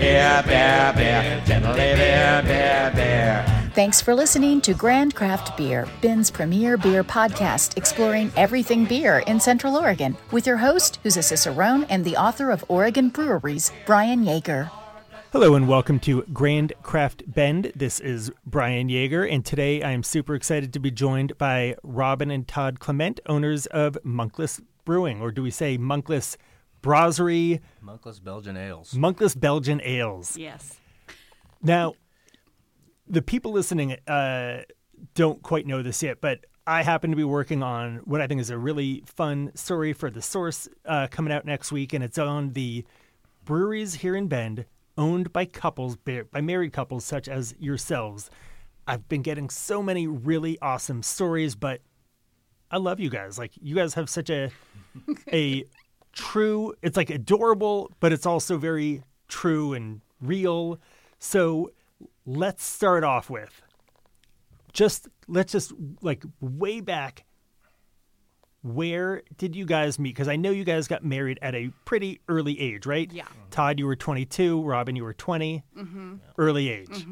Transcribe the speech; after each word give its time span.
Bear, 0.00 0.42
bear, 0.44 0.94
bear, 0.94 1.44
gently 1.44 1.74
bear, 1.74 2.42
bear, 2.42 2.90
bear. 2.92 3.70
Thanks 3.74 4.00
for 4.00 4.14
listening 4.14 4.62
to 4.62 4.72
Grand 4.72 5.14
Craft 5.14 5.58
Beer, 5.58 5.86
Bend's 6.00 6.30
premier 6.30 6.78
beer 6.78 7.04
podcast, 7.04 7.76
exploring 7.76 8.32
everything 8.34 8.86
beer 8.86 9.18
in 9.26 9.38
Central 9.38 9.76
Oregon, 9.76 10.16
with 10.30 10.46
your 10.46 10.56
host, 10.56 11.00
who's 11.02 11.18
a 11.18 11.22
Cicerone 11.22 11.84
and 11.90 12.02
the 12.02 12.16
author 12.16 12.50
of 12.50 12.64
Oregon 12.68 13.10
Breweries, 13.10 13.72
Brian 13.84 14.24
Yeager. 14.24 14.70
Hello 15.32 15.54
and 15.54 15.68
welcome 15.68 16.00
to 16.00 16.22
Grand 16.32 16.72
Craft 16.82 17.24
Bend. 17.26 17.70
This 17.76 18.00
is 18.00 18.32
Brian 18.46 18.88
Yeager, 18.88 19.30
and 19.30 19.44
today 19.44 19.82
I 19.82 19.90
am 19.90 20.02
super 20.02 20.34
excited 20.34 20.72
to 20.72 20.78
be 20.78 20.90
joined 20.90 21.36
by 21.36 21.76
Robin 21.82 22.30
and 22.30 22.48
Todd 22.48 22.80
Clement, 22.80 23.20
owners 23.26 23.66
of 23.66 23.98
Monkless 24.02 24.62
Brewing, 24.86 25.20
or 25.20 25.30
do 25.30 25.42
we 25.42 25.50
say 25.50 25.76
Monkless 25.76 26.38
Brasserie? 26.82 27.60
Monkless 27.84 28.22
Belgian 28.22 28.56
ales. 28.56 28.92
Monkless 28.94 29.38
Belgian 29.38 29.80
Ales. 29.82 30.36
Yes. 30.36 30.78
Now, 31.62 31.94
the 33.06 33.22
people 33.22 33.52
listening 33.52 33.96
uh, 34.06 34.62
don't 35.14 35.42
quite 35.42 35.66
know 35.66 35.82
this 35.82 36.02
yet, 36.02 36.20
but 36.20 36.46
I 36.66 36.82
happen 36.82 37.10
to 37.10 37.16
be 37.16 37.24
working 37.24 37.62
on 37.62 37.96
what 38.04 38.20
I 38.20 38.26
think 38.26 38.40
is 38.40 38.50
a 38.50 38.58
really 38.58 39.02
fun 39.06 39.50
story 39.54 39.92
for 39.92 40.10
the 40.10 40.22
Source 40.22 40.68
uh, 40.86 41.08
coming 41.10 41.32
out 41.32 41.44
next 41.44 41.72
week, 41.72 41.92
and 41.92 42.04
it's 42.04 42.18
on 42.18 42.52
the 42.52 42.84
breweries 43.44 43.94
here 43.94 44.14
in 44.14 44.28
Bend 44.28 44.66
owned 44.96 45.32
by 45.32 45.46
couples, 45.46 45.96
by 45.96 46.40
married 46.40 46.72
couples 46.72 47.04
such 47.04 47.28
as 47.28 47.54
yourselves. 47.58 48.30
I've 48.86 49.08
been 49.08 49.22
getting 49.22 49.50
so 49.50 49.82
many 49.82 50.06
really 50.06 50.58
awesome 50.60 51.02
stories, 51.02 51.54
but 51.54 51.80
I 52.70 52.76
love 52.76 53.00
you 53.00 53.10
guys. 53.10 53.38
Like 53.38 53.52
you 53.60 53.74
guys 53.74 53.94
have 53.94 54.08
such 54.08 54.30
a 54.30 54.50
a 55.32 55.64
true. 56.12 56.74
It's 56.82 56.96
like 56.96 57.10
adorable, 57.10 57.90
but 58.00 58.12
it's 58.12 58.26
also 58.26 58.56
very 58.58 59.02
true 59.28 59.72
and 59.74 60.00
real. 60.20 60.78
So 61.18 61.70
let's 62.26 62.62
start 62.64 63.04
off 63.04 63.28
with 63.30 63.62
just 64.72 65.08
let's 65.26 65.50
just 65.52 65.72
like 66.00 66.22
way 66.40 66.80
back 66.80 67.24
where 68.62 69.22
did 69.38 69.56
you 69.56 69.64
guys 69.64 69.98
meet 69.98 70.10
because 70.14 70.28
i 70.28 70.36
know 70.36 70.50
you 70.50 70.64
guys 70.64 70.86
got 70.86 71.02
married 71.04 71.38
at 71.42 71.54
a 71.54 71.72
pretty 71.86 72.20
early 72.28 72.60
age 72.60 72.84
right 72.86 73.10
Yeah. 73.12 73.24
todd 73.50 73.78
you 73.78 73.86
were 73.86 73.96
22 73.96 74.62
robin 74.62 74.94
you 74.96 75.02
were 75.02 75.14
20 75.14 75.64
Mm-hmm. 75.76 76.14
early 76.38 76.68
age 76.68 77.06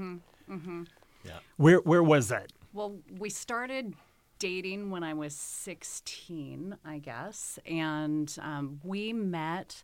Yeah. 1.24 1.38
where 1.56 1.78
where 1.78 2.02
was 2.02 2.28
that 2.28 2.52
Well, 2.72 2.96
we 3.18 3.30
started 3.30 3.94
dating 4.38 4.90
when 4.90 5.02
I 5.02 5.14
was 5.14 5.34
16, 5.34 6.76
I 6.84 6.98
guess. 6.98 7.58
And 7.66 8.34
um, 8.40 8.80
we 8.82 9.12
met 9.12 9.82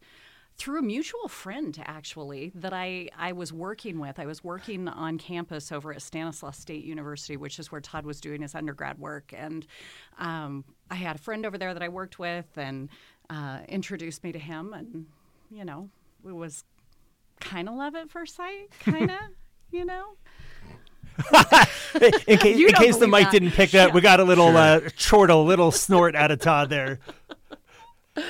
through 0.56 0.78
a 0.78 0.83
mutual 0.83 1.28
friend, 1.28 1.77
actually, 1.84 2.52
that 2.55 2.72
I, 2.72 3.08
I 3.19 3.32
was 3.32 3.52
working 3.52 3.98
with. 3.98 4.20
I 4.20 4.27
was 4.27 4.44
working 4.44 4.86
on 4.86 5.19
campus 5.19 5.72
over 5.72 5.92
at 5.92 6.00
Stanislaus 6.00 6.58
State 6.58 6.84
University, 6.84 7.36
which 7.36 7.58
is 7.58 7.72
where 7.72 7.80
Todd 7.80 8.06
was 8.06 8.20
doing 8.20 8.42
his 8.42 8.55
undergrad 8.55 8.98
work. 8.98 9.32
And 9.36 9.66
um, 10.19 10.64
I 10.91 10.94
had 10.94 11.16
a 11.16 11.19
friend 11.19 11.44
over 11.44 11.58
there 11.58 11.75
that 11.75 11.82
I 11.82 11.88
worked 11.88 12.19
with 12.19 12.47
and 12.56 12.88
uh, 13.30 13.60
introduced 13.69 14.22
me 14.22 14.30
to 14.32 14.38
him. 14.38 14.72
And, 14.72 15.06
you 15.50 15.64
know, 15.64 15.91
it 16.25 16.34
was 16.34 16.64
kind 17.41 17.69
of 17.69 17.75
love 17.75 17.97
at 17.97 18.10
first 18.10 18.36
sight, 18.36 18.70
kind 18.80 19.10
of, 19.10 19.19
you 19.72 19.84
know? 19.84 20.14
in 22.26 22.38
case, 22.38 22.58
in 22.58 22.74
case 22.74 22.96
the 22.96 23.06
mic 23.08 23.24
that. 23.24 23.32
didn't 23.32 23.52
pick 23.52 23.70
that 23.70 23.92
we 23.94 24.00
got 24.00 24.20
a 24.20 24.24
little 24.24 24.56
uh, 24.56 24.80
chortle 24.96 25.44
little 25.44 25.70
snort 25.70 26.16
out 26.16 26.30
of 26.30 26.40
todd 26.40 26.70
there 26.70 26.98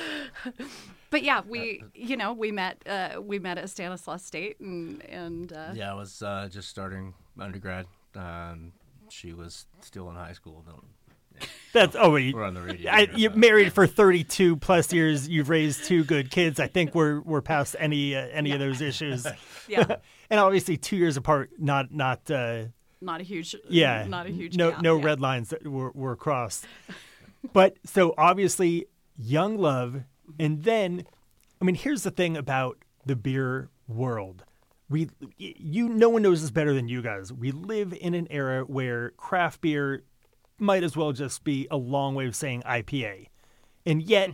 But 1.15 1.23
yeah, 1.23 1.43
we 1.47 1.81
you 1.93 2.17
know 2.17 2.33
we 2.33 2.51
met 2.51 2.83
uh, 2.85 3.21
we 3.21 3.39
met 3.39 3.57
at 3.57 3.69
Stanislaus 3.69 4.25
State 4.25 4.59
and 4.59 5.01
and 5.05 5.53
uh, 5.53 5.69
Yeah, 5.73 5.91
I 5.91 5.93
was 5.93 6.21
uh, 6.21 6.49
just 6.51 6.67
starting 6.67 7.13
undergrad. 7.39 7.85
Um, 8.15 8.73
she 9.07 9.31
was 9.31 9.65
still 9.79 10.09
in 10.09 10.15
high 10.17 10.33
school. 10.33 10.65
Don't, 10.67 11.47
that's 11.73 11.95
oh 11.97 12.11
wait, 12.11 12.35
we're 12.35 12.43
on 12.43 12.53
the 12.53 12.61
radio. 12.61 12.91
I, 12.91 13.05
here, 13.05 13.15
you're 13.15 13.29
but- 13.29 13.39
married 13.39 13.71
for 13.71 13.87
32 13.87 14.57
plus 14.57 14.91
years. 14.91 15.29
You've 15.29 15.47
raised 15.47 15.85
two 15.85 16.03
good 16.03 16.31
kids. 16.31 16.59
I 16.59 16.67
think 16.67 16.93
we're 16.93 17.21
we're 17.21 17.41
past 17.41 17.77
any 17.79 18.13
uh, 18.13 18.27
any 18.33 18.51
of 18.51 18.59
those 18.59 18.81
issues. 18.81 19.25
yeah, 19.69 19.95
and 20.29 20.39
obviously, 20.39 20.75
two 20.75 20.97
years 20.97 21.15
apart, 21.15 21.51
not 21.57 21.93
not 21.93 22.29
uh, 22.29 22.65
not 23.01 23.21
a 23.21 23.23
huge 23.23 23.55
yeah, 23.69 24.05
not 24.07 24.25
a 24.25 24.29
huge 24.29 24.55
no 24.57 24.77
no 24.79 24.97
yeah. 24.97 25.05
red 25.05 25.19
lines 25.19 25.49
that 25.49 25.65
were 25.67 25.91
were 25.91 26.15
crossed. 26.15 26.65
but 27.53 27.77
so 27.85 28.13
obviously, 28.17 28.85
young 29.17 29.57
love, 29.57 30.03
and 30.39 30.63
then, 30.63 31.05
I 31.61 31.65
mean, 31.65 31.75
here's 31.75 32.03
the 32.03 32.11
thing 32.11 32.37
about 32.37 32.77
the 33.05 33.15
beer 33.15 33.69
world. 33.87 34.43
We, 34.89 35.09
you, 35.37 35.89
no 35.89 36.09
one 36.09 36.21
knows 36.21 36.41
this 36.41 36.51
better 36.51 36.73
than 36.73 36.87
you 36.87 37.01
guys. 37.01 37.33
We 37.33 37.51
live 37.51 37.93
in 37.99 38.13
an 38.13 38.27
era 38.29 38.63
where 38.63 39.11
craft 39.11 39.61
beer 39.61 40.03
might 40.59 40.83
as 40.83 40.95
well 40.95 41.11
just 41.11 41.43
be 41.43 41.67
a 41.71 41.77
long 41.77 42.13
way 42.13 42.27
of 42.27 42.35
saying 42.35 42.61
IPA. 42.63 43.27
And 43.85 44.03
yet, 44.03 44.31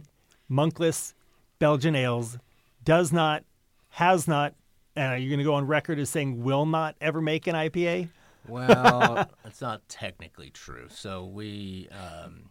Monkless 0.50 1.14
Belgian 1.60 1.96
Ales 1.96 2.38
does 2.84 3.14
not, 3.14 3.44
has 3.90 4.28
not, 4.28 4.56
uh, 4.98 5.14
you're 5.14 5.30
going 5.30 5.38
to 5.38 5.46
go 5.46 5.54
on 5.54 5.68
record 5.68 6.00
as 6.00 6.10
saying 6.10 6.44
will 6.44 6.66
not 6.66 6.96
ever 7.00 7.22
make 7.22 7.48
an 7.48 7.56
IPA? 7.56 8.10
Well, 8.48 9.30
it's 9.46 9.62
not 9.62 9.88
technically 9.88 10.50
true. 10.50 10.88
So 10.90 11.26
we 11.26 11.88
um, 11.92 12.50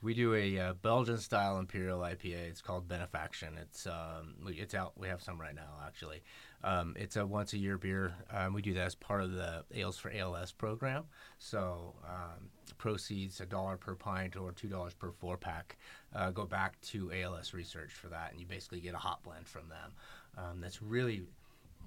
we 0.00 0.14
do 0.14 0.34
a 0.34 0.58
uh, 0.58 0.72
Belgian 0.74 1.18
style 1.18 1.58
imperial 1.58 2.00
IPA. 2.00 2.48
It's 2.48 2.60
called 2.60 2.88
Benefaction. 2.88 3.58
It's 3.60 3.86
um, 3.86 4.34
we, 4.44 4.54
it's 4.54 4.74
out. 4.74 4.92
We 4.96 5.08
have 5.08 5.22
some 5.22 5.40
right 5.40 5.54
now 5.54 5.80
actually. 5.84 6.22
Um, 6.64 6.94
it's 6.96 7.16
a 7.16 7.26
once 7.26 7.52
a 7.52 7.58
year 7.58 7.78
beer. 7.78 8.14
Um, 8.32 8.52
we 8.52 8.62
do 8.62 8.74
that 8.74 8.86
as 8.86 8.94
part 8.94 9.22
of 9.22 9.32
the 9.32 9.64
Ales 9.74 9.98
for 9.98 10.10
ALS 10.12 10.52
program. 10.52 11.04
So 11.38 11.94
um, 12.04 12.48
proceeds 12.78 13.40
a 13.40 13.46
dollar 13.46 13.76
per 13.76 13.94
pint 13.94 14.36
or 14.36 14.52
two 14.52 14.68
dollars 14.68 14.94
per 14.94 15.10
four 15.10 15.36
pack 15.36 15.76
uh, 16.14 16.30
go 16.30 16.46
back 16.46 16.80
to 16.80 17.12
ALS 17.12 17.52
research 17.52 17.92
for 17.92 18.08
that, 18.08 18.30
and 18.32 18.40
you 18.40 18.46
basically 18.46 18.80
get 18.80 18.94
a 18.94 18.98
hop 18.98 19.22
blend 19.24 19.46
from 19.46 19.68
them. 19.68 19.92
Um, 20.36 20.60
that's 20.60 20.80
really 20.80 21.22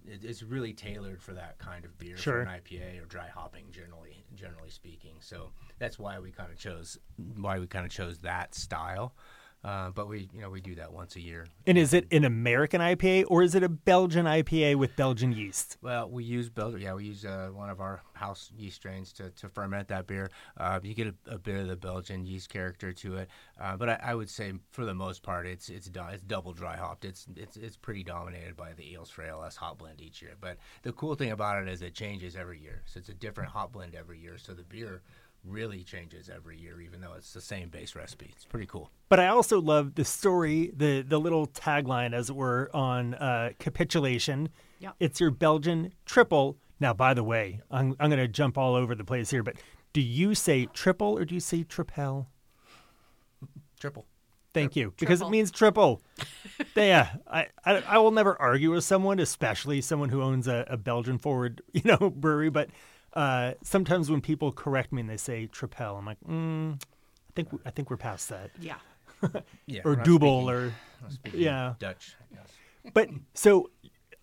it, 0.08 0.24
it's 0.24 0.44
really 0.44 0.74
tailored 0.74 1.22
for 1.22 1.34
that 1.34 1.58
kind 1.60 1.86
of 1.86 1.98
beer 1.98 2.18
Sure. 2.18 2.44
for 2.46 2.50
an 2.50 2.60
IPA 2.62 3.02
or 3.02 3.06
dry 3.06 3.28
hopping 3.28 3.66
generally 3.72 4.24
generally 4.36 4.70
speaking. 4.70 5.16
So 5.20 5.52
that's 5.80 6.00
why 6.00 6.20
we 6.20 6.32
kind 6.32 6.52
of 6.52 6.58
chose 6.58 6.98
why 7.38 7.60
we 7.60 7.68
kind 7.68 7.86
of 7.86 7.92
chose 7.92 8.20
that 8.20 8.56
style. 8.56 9.14
Uh, 9.64 9.92
but 9.92 10.08
we 10.08 10.28
you 10.34 10.42
know 10.42 10.50
we 10.50 10.60
do 10.60 10.74
that 10.76 10.92
once 10.92 11.16
a 11.16 11.22
year. 11.22 11.46
And 11.68 11.78
is 11.78 11.94
it 11.94 12.08
an 12.12 12.26
American 12.26 12.82
IPA 12.82 13.26
or 13.28 13.44
is 13.44 13.54
it 13.54 13.62
a 13.62 13.70
Belgian 13.70 14.26
IPA 14.26 14.76
with 14.76 14.96
Belgian 14.96 15.32
yeast? 15.32 15.78
Well, 15.82 16.10
we 16.10 16.24
use 16.24 16.50
Belgian. 16.50 16.82
Yeah, 16.82 16.96
we 16.96 17.06
use 17.06 17.26
uh, 17.26 17.50
one 17.54 17.70
of 17.70 17.80
our 17.80 18.02
house 18.14 18.52
yeast 18.58 18.78
strains 18.78 19.14
to, 19.14 19.30
to 19.30 19.50
ferment 19.50 19.88
that 19.90 20.08
beer. 20.08 20.32
Uh, 20.58 20.80
you 20.82 20.96
get 20.96 21.08
a, 21.08 21.14
a 21.28 21.38
bit 21.38 21.58
of 21.58 21.68
the 21.68 21.76
Belgian 21.76 22.26
yeast 22.26 22.50
character 22.50 22.92
to 22.92 23.18
it, 23.18 23.30
uh, 23.60 23.78
but 23.78 23.90
I, 23.90 24.00
I 24.04 24.16
would 24.16 24.30
say 24.30 24.54
for 24.72 24.86
the 24.86 24.96
most 24.96 25.22
part, 25.22 25.46
it's 25.46 25.70
it's 25.70 25.90
it's 25.96 26.24
double 26.24 26.54
dry 26.54 26.76
hopped. 26.76 27.06
It's 27.06 27.28
it's 27.36 27.56
it's 27.56 27.78
pretty 27.78 28.04
dominated 28.04 28.58
by 28.58 28.74
the 28.74 28.94
Ales 28.94 29.12
for 29.12 29.24
ALS 29.24 29.56
hop 29.56 29.78
blend 29.78 30.02
each 30.02 30.24
year. 30.24 30.34
But 30.42 30.58
the 30.82 30.92
cool 30.94 31.14
thing 31.14 31.32
about 31.32 31.62
it 31.62 31.70
is 31.70 31.84
it 31.84 31.94
changes 31.94 32.36
every 32.36 32.60
year, 32.60 32.82
so 32.86 32.98
it's 32.98 33.10
a 33.10 33.14
different 33.14 33.52
hop 33.52 33.74
blend 33.74 33.94
every 33.94 34.20
year. 34.20 34.40
So 34.40 34.54
the 34.54 34.64
beer 34.64 35.04
really 35.44 35.84
changes 35.84 36.30
every 36.30 36.58
year, 36.58 36.82
even 36.82 37.02
though 37.02 37.14
it's 37.14 37.34
the 37.34 37.42
same 37.42 37.70
base 37.70 37.96
recipe. 37.96 38.30
It's 38.34 38.46
pretty 38.46 38.66
cool. 38.68 38.92
But 39.10 39.20
I 39.20 39.28
also 39.28 39.60
love 39.60 39.96
the 39.96 40.06
story, 40.06 40.72
the 40.76 41.02
the 41.02 41.20
little 41.20 41.48
tagline, 41.48 42.14
as 42.14 42.30
it 42.30 42.36
were, 42.36 42.70
on 42.74 43.16
uh, 43.16 43.52
capitulation. 43.60 44.50
Yep. 44.80 44.96
It's 45.00 45.20
your 45.20 45.32
Belgian 45.32 45.94
triple. 46.06 46.58
Now, 46.80 46.94
by 46.94 47.14
the 47.14 47.24
way, 47.24 47.62
I'm 47.70 47.96
I'm 48.00 48.10
going 48.10 48.22
to 48.22 48.28
jump 48.28 48.58
all 48.58 48.76
over 48.76 48.96
the 48.96 49.04
place 49.04 49.30
here, 49.30 49.44
but 49.44 49.56
do 49.94 50.02
you 50.02 50.36
say 50.36 50.68
triple 50.68 51.18
or 51.18 51.26
do 51.26 51.34
you 51.36 51.42
say 51.42 51.64
tripel? 51.64 52.28
Triple. 53.80 54.06
Thank 54.54 54.76
you, 54.76 54.94
because 55.00 55.22
it 55.22 55.30
means 55.30 55.50
triple. 55.50 56.02
yeah, 56.76 57.16
I, 57.26 57.48
I 57.66 57.84
I 57.88 57.98
will 58.00 58.12
never 58.12 58.40
argue 58.40 58.72
with 58.72 58.84
someone, 58.84 59.20
especially 59.20 59.80
someone 59.80 60.10
who 60.10 60.22
owns 60.22 60.46
a, 60.46 60.66
a 60.68 60.76
Belgian 60.76 61.18
forward, 61.18 61.62
you 61.74 61.82
know, 61.86 62.10
brewery. 62.10 62.50
But 62.50 62.70
uh, 63.14 63.54
sometimes 63.64 64.10
when 64.10 64.22
people 64.22 64.52
correct 64.52 64.92
me 64.92 65.02
and 65.02 65.10
they 65.10 65.18
say 65.18 65.48
tripel, 65.52 65.98
I'm 65.98 66.06
like, 66.06 66.20
mm, 66.28 66.74
I 66.82 67.32
think 67.36 67.50
I 67.66 67.70
think 67.72 67.90
we're 67.90 67.98
past 67.98 68.30
that. 68.30 68.52
Yeah, 68.60 68.76
Yeah. 69.66 69.82
Or 69.84 69.96
we're 69.96 70.04
double, 70.04 70.50
or 70.50 70.74
yeah. 71.34 71.74
Dutch. 71.80 72.16
But 72.94 73.10
so 73.34 73.70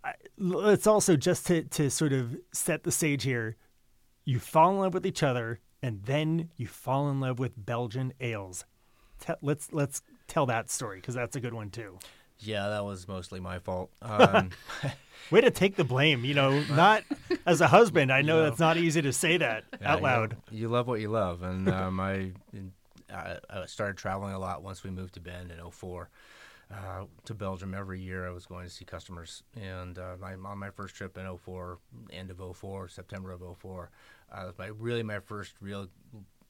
I- 0.05 0.15
let's 0.37 0.87
also 0.87 1.17
just 1.17 1.47
to 1.47 1.63
to 1.65 1.91
sort 1.91 2.13
of 2.13 2.37
set 2.53 2.83
the 2.85 2.93
stage 2.93 3.23
here. 3.23 3.57
You 4.25 4.39
fall 4.41 4.71
in 4.73 4.79
love 4.79 4.95
with 4.95 5.07
each 5.07 5.23
other, 5.23 5.61
and 5.83 6.03
then 6.05 6.51
you 6.57 6.67
fall 6.67 7.09
in 7.11 7.21
love 7.21 7.39
with 7.39 7.53
Belgian 7.57 8.13
ales. 8.21 8.65
Te- 9.21 9.35
let's 9.43 9.73
let's 9.73 10.03
tell 10.27 10.47
that 10.47 10.71
story 10.71 10.99
because 11.01 11.15
that's 11.15 11.37
a 11.37 11.41
good 11.41 11.55
one 11.55 11.71
too. 11.71 11.99
Yeah, 12.41 12.69
that 12.69 12.85
was 12.85 13.07
mostly 13.09 13.41
my 13.41 13.59
fault. 13.59 13.91
Um, 14.03 14.51
Way 15.31 15.43
to 15.43 15.51
take 15.51 15.77
the 15.77 15.85
blame. 15.85 16.25
You 16.25 16.33
know, 16.35 16.61
not 16.71 17.03
as 17.45 17.61
a 17.61 17.67
husband. 17.67 18.11
I 18.11 18.23
know 18.23 18.43
that's 18.43 18.59
not 18.59 18.79
easy 18.79 19.03
to 19.03 19.13
say 19.13 19.37
that 19.37 19.65
Yeah, 19.81 19.93
out 19.93 19.99
you 19.99 20.05
loud. 20.05 20.37
You, 20.51 20.69
love 20.69 20.87
what 20.87 21.01
you 21.01 21.09
love, 21.11 21.43
and 21.43 21.69
um, 21.69 22.01
I, 22.01 22.33
I 23.13 23.37
I 23.51 23.67
started 23.67 23.99
traveling 23.99 24.33
a 24.33 24.39
lot 24.39 24.63
once 24.63 24.83
we 24.83 24.89
moved 24.91 25.15
to 25.15 25.21
Bend 25.21 25.51
in 25.51 25.59
04. 25.71 26.09
uh, 26.73 27.05
to 27.27 27.35
Belgium 27.35 27.75
every 27.75 28.01
year. 28.01 28.27
I 28.27 28.31
was 28.31 28.47
going 28.47 28.65
to 28.65 28.71
see 28.73 28.87
customers, 28.87 29.43
and 29.55 29.99
uh, 29.99 30.17
my, 30.19 30.33
on 30.33 30.59
my 30.59 30.71
first 30.71 30.95
trip 30.95 31.19
in 31.19 31.37
04, 31.37 31.79
end 32.11 32.31
of 32.31 32.41
04, 32.57 32.89
September 32.89 33.31
of 33.33 33.43
04, 33.59 33.91
uh, 34.33 34.43
was 34.47 34.55
my 34.59 34.67
really 34.69 35.03
my 35.03 35.19
first 35.21 35.53
real 35.61 35.89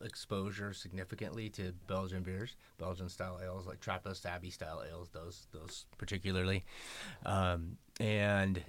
exposure 0.02 0.72
significantly 0.72 1.48
to 1.50 1.72
Belgian 1.86 2.22
beers, 2.22 2.56
Belgian 2.78 3.08
style 3.08 3.40
ales 3.42 3.66
like 3.66 3.80
Trappist 3.80 4.26
Abbey 4.26 4.50
style 4.50 4.82
ales, 4.88 5.08
those 5.12 5.46
those 5.52 5.86
particularly, 5.98 6.64
um, 7.26 7.76
and 8.00 8.62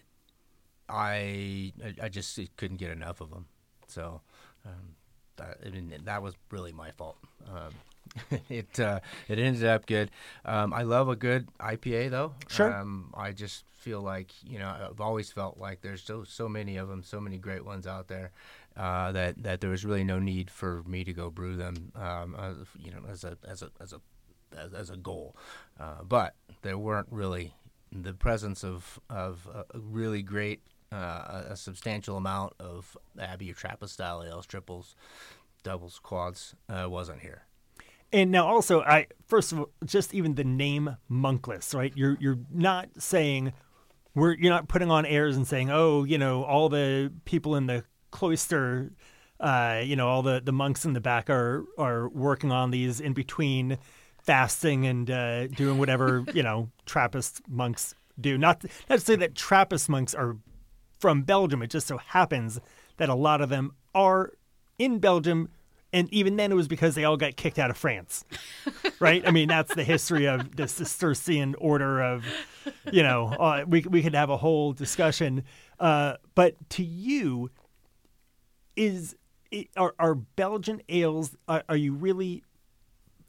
I 0.87 1.73
I 2.01 2.09
just 2.09 2.39
couldn't 2.57 2.77
get 2.77 2.91
enough 2.91 3.21
of 3.21 3.29
them. 3.29 3.45
So 3.87 4.21
um, 4.65 4.95
that 5.39 5.57
I 5.65 5.69
mean, 5.69 5.93
that 6.05 6.21
was 6.21 6.35
really 6.51 6.71
my 6.71 6.91
fault. 6.91 7.17
Um, 7.47 7.73
it 8.49 8.79
uh, 8.79 8.99
it 9.27 9.39
ended 9.39 9.65
up 9.65 9.85
good. 9.85 10.11
Um, 10.45 10.73
I 10.73 10.83
love 10.83 11.09
a 11.09 11.15
good 11.15 11.47
IPA 11.59 12.11
though. 12.11 12.33
Sure. 12.47 12.73
Um, 12.73 13.13
I 13.15 13.31
just 13.31 13.65
feel 13.77 14.01
like 14.01 14.31
you 14.43 14.59
know 14.59 14.89
I've 14.91 15.01
always 15.01 15.31
felt 15.31 15.57
like 15.57 15.81
there's 15.81 16.03
so 16.03 16.23
so 16.23 16.47
many 16.47 16.77
of 16.77 16.87
them, 16.87 17.03
so 17.03 17.19
many 17.19 17.37
great 17.37 17.65
ones 17.65 17.87
out 17.87 18.07
there. 18.07 18.31
Uh, 18.77 19.11
that 19.11 19.41
that 19.43 19.61
there 19.61 19.69
was 19.69 19.83
really 19.83 20.03
no 20.03 20.19
need 20.19 20.49
for 20.49 20.83
me 20.87 21.03
to 21.03 21.11
go 21.11 21.29
brew 21.29 21.57
them, 21.57 21.91
um, 21.95 22.35
uh, 22.37 22.53
you 22.77 22.91
know, 22.91 23.01
as 23.09 23.23
a 23.23 23.37
as 23.47 23.61
a 23.61 23.69
as 23.81 23.93
a 23.93 24.01
as, 24.57 24.73
as 24.73 24.89
a 24.89 24.97
goal. 24.97 25.35
Uh, 25.79 26.03
but 26.03 26.35
there 26.61 26.77
weren't 26.77 27.07
really 27.11 27.53
the 27.91 28.13
presence 28.13 28.63
of 28.63 28.99
of 29.09 29.47
a 29.53 29.79
really 29.79 30.21
great 30.21 30.61
uh, 30.91 31.43
a 31.49 31.55
substantial 31.55 32.17
amount 32.17 32.53
of 32.59 32.97
Abbey 33.19 33.51
or 33.51 33.53
Trappist 33.53 33.93
style 33.93 34.23
ales, 34.23 34.45
triples, 34.45 34.95
doubles, 35.63 35.99
quads 35.99 36.55
uh, 36.69 36.89
wasn't 36.89 37.21
here. 37.21 37.43
And 38.11 38.31
now 38.31 38.47
also, 38.47 38.81
I 38.81 39.07
first 39.27 39.51
of 39.51 39.59
all, 39.59 39.69
just 39.85 40.13
even 40.13 40.35
the 40.35 40.43
name 40.43 40.97
monkless, 41.09 41.75
right? 41.75 41.93
You're 41.95 42.17
you're 42.19 42.39
not 42.51 42.89
saying 42.97 43.53
we're 44.15 44.33
you're 44.33 44.51
not 44.51 44.67
putting 44.67 44.89
on 44.89 45.05
airs 45.05 45.37
and 45.37 45.47
saying, 45.47 45.69
oh, 45.69 46.03
you 46.03 46.17
know, 46.17 46.43
all 46.43 46.69
the 46.69 47.13
people 47.25 47.55
in 47.55 47.67
the 47.67 47.83
cloister, 48.09 48.91
uh, 49.39 49.81
you 49.83 49.95
know, 49.95 50.07
all 50.07 50.23
the 50.23 50.41
the 50.43 50.51
monks 50.51 50.85
in 50.85 50.93
the 50.93 51.01
back 51.01 51.29
are 51.29 51.65
are 51.77 52.09
working 52.09 52.51
on 52.51 52.71
these 52.71 52.99
in 52.99 53.13
between 53.13 53.77
fasting 54.23 54.85
and 54.87 55.09
uh, 55.11 55.47
doing 55.47 55.77
whatever 55.77 56.23
you 56.33 56.41
know 56.41 56.69
Trappist 56.87 57.41
monks 57.47 57.93
do. 58.19 58.39
Not 58.39 58.63
not 58.89 58.99
to 58.99 59.05
say 59.05 59.17
that 59.17 59.35
Trappist 59.35 59.87
monks 59.87 60.15
are 60.15 60.35
from 60.99 61.23
Belgium. 61.23 61.61
It 61.61 61.69
just 61.69 61.87
so 61.87 61.97
happens 61.97 62.59
that 62.97 63.09
a 63.09 63.15
lot 63.15 63.41
of 63.41 63.49
them 63.49 63.73
are 63.95 64.33
in 64.77 64.99
Belgium 64.99 65.49
and 65.91 66.11
even 66.13 66.35
then 66.35 66.51
it 66.51 66.55
was 66.55 66.67
because 66.67 66.95
they 66.95 67.03
all 67.03 67.17
got 67.17 67.35
kicked 67.35 67.57
out 67.57 67.69
of 67.69 67.77
France, 67.77 68.23
right? 68.99 69.27
I 69.27 69.31
mean, 69.31 69.47
that's 69.47 69.73
the 69.73 69.83
history 69.83 70.27
of 70.27 70.55
the 70.55 70.67
Cistercian 70.67 71.55
order 71.55 72.01
of, 72.01 72.25
you 72.91 73.01
know, 73.01 73.29
uh, 73.29 73.65
we 73.67 73.81
we 73.81 74.03
could 74.03 74.13
have 74.13 74.29
a 74.29 74.37
whole 74.37 74.73
discussion. 74.73 75.43
Uh, 75.79 76.15
but 76.35 76.55
to 76.71 76.83
you, 76.83 77.49
is 78.75 79.15
are 79.75 79.95
are 79.97 80.15
Belgian 80.15 80.81
ales? 80.89 81.35
Are, 81.47 81.63
are 81.67 81.77
you 81.77 81.93
really 81.93 82.43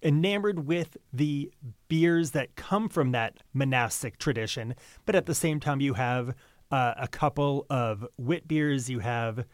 enamored 0.03 0.67
with 0.67 0.97
the 1.13 1.51
beers 1.89 2.33
that 2.33 2.57
come 2.57 2.91
from 2.91 3.13
that 3.13 3.39
monastic 3.55 4.19
tradition? 4.19 4.75
But 5.07 5.15
at 5.15 5.25
the 5.25 5.35
same 5.35 5.61
time, 5.61 5.81
you 5.81 5.95
have 5.95 6.35
uh, 6.71 6.95
a 6.97 7.09
couple 7.09 7.67
of 7.71 8.07
wit 8.17 8.47
beers. 8.49 8.89
You 8.91 9.01
have 9.01 9.45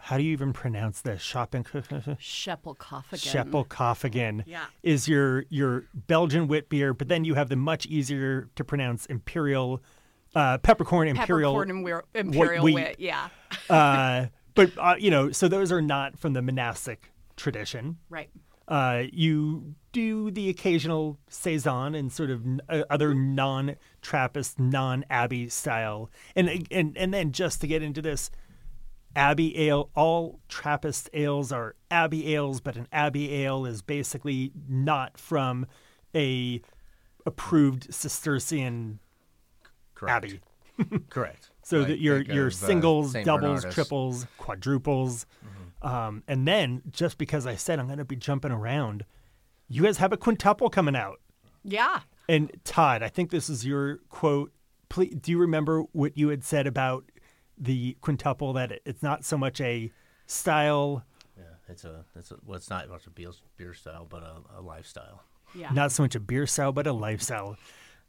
how 0.00 0.16
do 0.16 0.22
you 0.22 0.30
even 0.32 0.52
pronounce 0.52 1.00
this? 1.00 1.20
Shopping 1.20 1.64
Scheppelkopfigen. 2.18 3.66
Scheppelkopfigen 3.68 4.44
Yeah. 4.46 4.64
is 4.82 5.08
your 5.08 5.44
your 5.48 5.84
Belgian 5.94 6.48
wit 6.48 6.68
beer, 6.68 6.94
but 6.94 7.08
then 7.08 7.24
you 7.24 7.34
have 7.34 7.48
the 7.48 7.56
much 7.56 7.86
easier 7.86 8.48
to 8.56 8.64
pronounce 8.64 9.06
imperial 9.06 9.82
uh, 10.34 10.58
peppercorn 10.58 11.08
imperial. 11.08 11.52
Peppercorn 11.52 11.70
and 11.70 11.84
weir- 11.84 12.04
imperial 12.14 12.64
wheat. 12.64 12.74
wit. 12.74 12.96
Yeah. 12.98 13.28
uh, 13.70 14.26
but 14.54 14.70
uh, 14.78 14.94
you 14.98 15.10
know, 15.10 15.30
so 15.32 15.48
those 15.48 15.72
are 15.72 15.82
not 15.82 16.18
from 16.18 16.32
the 16.32 16.42
monastic 16.42 17.12
tradition. 17.36 17.98
Right. 18.10 18.30
Uh, 18.68 19.04
you 19.12 19.74
do 19.92 20.30
the 20.30 20.50
occasional 20.50 21.18
saison 21.30 21.94
and 21.94 22.12
sort 22.12 22.28
of 22.28 22.44
n- 22.44 22.60
uh, 22.68 22.82
other 22.90 23.14
non-Trappist, 23.14 24.58
non-Abbey 24.60 25.48
style, 25.48 26.10
and 26.36 26.66
and 26.70 26.96
and 26.96 27.14
then 27.14 27.32
just 27.32 27.62
to 27.62 27.66
get 27.66 27.82
into 27.82 28.02
this, 28.02 28.30
Abbey 29.16 29.58
ale. 29.58 29.88
All 29.96 30.38
Trappist 30.48 31.08
ales 31.14 31.50
are 31.50 31.76
Abbey 31.90 32.34
ales, 32.34 32.60
but 32.60 32.76
an 32.76 32.86
Abbey 32.92 33.32
ale 33.42 33.64
is 33.64 33.80
basically 33.80 34.52
not 34.68 35.18
from 35.18 35.66
a 36.14 36.60
approved 37.24 37.92
Cistercian 37.92 38.98
Correct. 39.94 40.16
Abbey. 40.24 40.40
Correct. 41.10 41.50
So 41.68 41.80
Like, 41.80 41.88
that 41.88 42.00
your 42.00 42.22
your 42.22 42.46
of, 42.46 42.52
uh, 42.54 42.56
singles, 42.56 43.12
Saint 43.12 43.26
doubles, 43.26 43.62
Bernardus. 43.62 43.74
triples, 43.74 44.26
quadruples, 44.38 45.26
um, 45.82 46.22
and 46.26 46.46
then 46.46 46.82
just 46.90 47.18
because 47.18 47.46
I 47.46 47.54
said 47.54 47.78
I'm 47.78 47.86
going 47.86 47.98
to 47.98 48.04
be 48.04 48.16
jumping 48.16 48.50
around, 48.50 49.04
you 49.68 49.82
guys 49.82 49.98
have 49.98 50.12
a 50.12 50.16
quintuple 50.16 50.70
coming 50.70 50.96
out. 50.96 51.20
Yeah. 51.64 52.00
And 52.28 52.50
Todd, 52.64 53.02
I 53.02 53.08
think 53.08 53.30
this 53.30 53.48
is 53.48 53.64
your 53.64 53.98
quote. 54.08 54.52
Please, 54.88 55.14
do 55.20 55.30
you 55.30 55.38
remember 55.38 55.82
what 55.92 56.16
you 56.16 56.28
had 56.28 56.44
said 56.44 56.66
about 56.66 57.04
the 57.56 57.96
quintuple? 58.00 58.52
That 58.54 58.80
it's 58.84 59.02
not 59.02 59.24
so 59.24 59.36
much 59.38 59.60
a 59.60 59.92
style, 60.26 61.04
Yeah, 61.36 61.44
it's 61.68 61.84
a 61.84 62.04
it's 62.16 62.30
a 62.30 62.36
well, 62.44 62.56
it's 62.56 62.70
not 62.70 62.88
much 62.88 63.06
a 63.06 63.10
beer, 63.10 63.30
beer 63.56 63.74
style, 63.74 64.06
but 64.08 64.22
a, 64.22 64.36
a 64.58 64.60
lifestyle. 64.62 65.22
Yeah. 65.54 65.70
not 65.72 65.92
so 65.92 66.02
much 66.02 66.14
a 66.14 66.20
beer 66.20 66.46
style, 66.46 66.72
but 66.72 66.86
a 66.86 66.92
lifestyle. 66.92 67.56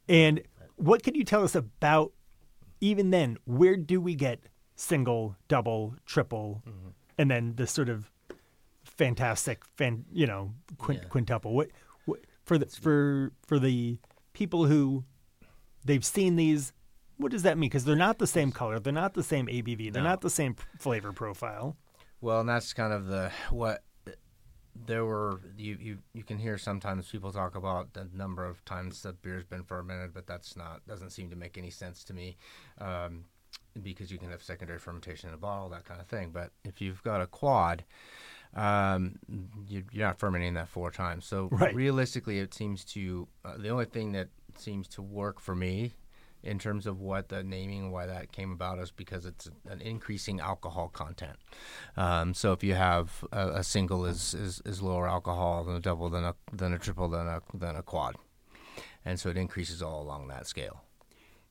And 0.08 0.42
what 0.76 1.02
can 1.02 1.14
you 1.14 1.24
tell 1.24 1.42
us 1.42 1.54
about 1.54 2.12
even 2.80 3.10
then? 3.10 3.38
Where 3.44 3.76
do 3.76 4.00
we 4.00 4.14
get 4.14 4.40
single, 4.76 5.36
double, 5.48 5.94
triple, 6.04 6.62
and 7.20 7.30
then 7.30 7.54
the 7.56 7.66
sort 7.66 7.90
of 7.90 8.10
fantastic, 8.84 9.64
fan, 9.76 10.04
you 10.10 10.26
know, 10.26 10.52
quint, 10.78 11.02
Yeah. 11.02 11.08
quintuple? 11.08 11.52
What, 11.54 11.68
what 12.06 12.20
for 12.44 12.56
the 12.56 12.66
for 12.66 13.32
for 13.46 13.58
the 13.58 13.98
people 14.32 14.64
who 14.66 15.04
they've 15.84 16.04
seen 16.04 16.36
these? 16.36 16.72
What 17.18 17.30
does 17.30 17.42
that 17.42 17.58
mean? 17.58 17.68
Because 17.68 17.84
they're 17.84 17.96
not 17.96 18.18
the 18.18 18.26
same 18.26 18.50
color, 18.52 18.78
they're 18.80 18.92
not 18.92 19.12
the 19.12 19.22
same 19.22 19.46
ABV, 19.48 19.92
they're 19.92 20.02
No. 20.02 20.08
not 20.08 20.22
the 20.22 20.30
same 20.30 20.56
flavor 20.78 21.12
profile. 21.12 21.76
Well, 22.22 22.40
and 22.40 22.48
that's 22.48 22.72
kind 22.72 22.92
of 22.94 23.06
the 23.06 23.30
what 23.50 23.84
there 24.74 25.04
were. 25.04 25.40
You 25.58 25.76
you 25.78 25.98
you 26.14 26.24
can 26.24 26.38
hear 26.38 26.56
sometimes 26.56 27.10
people 27.10 27.32
talk 27.32 27.54
about 27.54 27.92
the 27.92 28.08
number 28.14 28.46
of 28.46 28.64
times 28.64 29.02
that 29.02 29.20
beer's 29.20 29.44
been 29.44 29.64
fermented, 29.64 30.14
but 30.14 30.26
that's 30.26 30.56
not 30.56 30.86
doesn't 30.86 31.10
seem 31.10 31.28
to 31.30 31.36
make 31.36 31.58
any 31.58 31.70
sense 31.70 32.02
to 32.04 32.14
me. 32.14 32.36
Um, 32.78 33.24
because 33.82 34.10
you 34.10 34.18
can 34.18 34.30
have 34.30 34.42
secondary 34.42 34.78
fermentation 34.78 35.28
in 35.28 35.34
a 35.34 35.38
bottle, 35.38 35.68
that 35.70 35.84
kind 35.84 36.00
of 36.00 36.06
thing. 36.06 36.30
But 36.32 36.50
if 36.64 36.80
you've 36.80 37.02
got 37.02 37.20
a 37.20 37.26
quad, 37.26 37.84
um, 38.54 39.18
you, 39.68 39.84
you're 39.92 40.06
not 40.06 40.18
fermenting 40.18 40.54
that 40.54 40.68
four 40.68 40.90
times. 40.90 41.24
So 41.26 41.48
Right. 41.52 41.74
realistically, 41.74 42.38
it 42.38 42.54
seems 42.54 42.84
to 42.86 43.28
uh, 43.44 43.56
the 43.58 43.68
only 43.68 43.84
thing 43.86 44.12
that 44.12 44.28
seems 44.56 44.88
to 44.88 45.02
work 45.02 45.40
for 45.40 45.54
me 45.54 45.94
in 46.42 46.58
terms 46.58 46.86
of 46.86 47.00
what 47.00 47.28
the 47.28 47.42
naming 47.42 47.90
why 47.90 48.06
that 48.06 48.32
came 48.32 48.50
about 48.50 48.78
is 48.78 48.90
because 48.90 49.26
it's 49.26 49.48
an 49.68 49.80
increasing 49.82 50.40
alcohol 50.40 50.88
content. 50.88 51.36
Um, 51.98 52.32
so 52.32 52.52
if 52.52 52.64
you 52.64 52.74
have 52.74 53.24
a, 53.30 53.48
a 53.56 53.62
single 53.64 54.06
is, 54.06 54.32
is, 54.32 54.62
is 54.64 54.80
lower 54.80 55.06
alcohol 55.06 55.64
than 55.64 55.76
a 55.76 55.80
double, 55.80 56.08
than 56.08 56.24
a 56.24 56.34
than 56.52 56.72
a 56.72 56.78
triple, 56.78 57.08
than 57.10 57.26
a 57.26 57.42
than 57.52 57.76
a 57.76 57.82
quad, 57.82 58.16
and 59.04 59.20
so 59.20 59.28
it 59.28 59.36
increases 59.36 59.82
all 59.82 60.02
along 60.02 60.28
that 60.28 60.46
scale. 60.46 60.82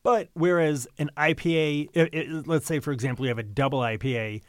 But 0.03 0.29
whereas 0.33 0.87
an 0.97 1.09
IPA, 1.17 1.89
i 1.95 2.17
i 2.17 2.25
let's 2.45 2.65
say 2.65 2.79
for 2.79 2.91
example, 2.91 3.25
you 3.25 3.29
have 3.29 3.39
a 3.39 3.43
double 3.43 3.79
IPA, 3.79 4.41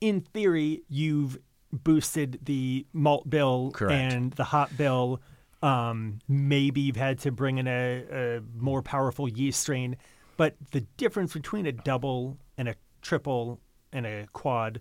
in 0.00 0.20
theory, 0.20 0.82
you've 0.88 1.38
boosted 1.72 2.38
the 2.44 2.86
malt 2.92 3.28
bill 3.28 3.72
Correct. 3.72 3.92
and 4.12 4.32
the 4.32 4.44
hop 4.44 4.74
bill. 4.76 5.20
Um, 5.62 6.20
maybe 6.28 6.80
you've 6.82 6.96
had 6.96 7.18
to 7.20 7.32
bring 7.32 7.58
in 7.58 7.66
a, 7.66 8.04
a 8.10 8.40
more 8.56 8.80
powerful 8.80 9.28
yeast 9.28 9.60
strain, 9.60 9.96
but 10.36 10.54
the 10.70 10.82
difference 10.96 11.32
between 11.32 11.66
a 11.66 11.72
double 11.72 12.38
and 12.56 12.68
a 12.68 12.76
triple 13.02 13.60
and 13.92 14.06
a 14.06 14.28
quad, 14.32 14.80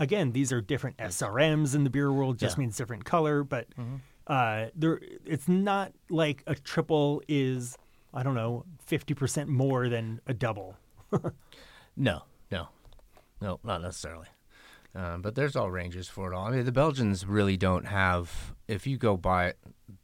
again, 0.00 0.32
these 0.32 0.52
are 0.52 0.60
different 0.60 0.96
SRMs 0.96 1.74
in 1.76 1.84
the 1.84 1.90
beer 1.90 2.12
world. 2.12 2.36
Just 2.36 2.56
Yeah. 2.56 2.62
means 2.62 2.76
different 2.76 3.04
color, 3.04 3.44
but 3.44 3.68
uh, 4.26 4.66
there, 4.74 5.00
it's 5.24 5.46
not 5.48 5.92
like 6.10 6.42
a 6.48 6.56
triple 6.56 7.22
is 7.28 7.78
I 8.12 8.22
don't 8.22 8.34
know 8.34 8.64
fifty 8.84 9.14
percent 9.14 9.48
more 9.48 9.88
than 9.88 10.20
a 10.26 10.34
double. 10.34 10.76
No, 11.96 12.22
no, 12.50 12.68
no, 13.40 13.60
not 13.62 13.82
necessarily. 13.82 14.28
Um, 14.94 15.22
but 15.22 15.34
there's 15.34 15.54
all 15.54 15.70
ranges 15.70 16.08
for 16.08 16.32
it 16.32 16.34
all. 16.34 16.46
I 16.46 16.50
mean, 16.50 16.64
the 16.64 16.72
Belgians 16.72 17.26
really 17.26 17.56
don't 17.56 17.86
have. 17.86 18.54
If 18.66 18.86
you 18.86 18.96
go 18.96 19.16
buy 19.16 19.54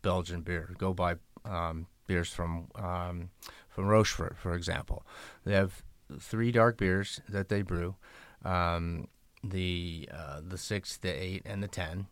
Belgian 0.02 0.42
beer, 0.42 0.74
go 0.78 0.92
buy 0.92 1.16
um, 1.44 1.86
beers 2.06 2.32
from 2.32 2.68
um, 2.74 3.30
from 3.68 3.86
Rochefort, 3.86 4.36
for 4.36 4.54
example. 4.54 5.04
They 5.44 5.54
have 5.54 5.82
three 6.20 6.52
dark 6.52 6.76
beers 6.76 7.20
that 7.28 7.48
they 7.48 7.62
brew: 7.62 7.96
um, 8.44 9.08
the 9.42 10.08
uh, 10.12 10.40
the 10.46 10.58
six, 10.58 10.98
the 10.98 11.10
eight, 11.10 11.42
and 11.44 11.62
the 11.62 11.68
ten. 11.68 12.06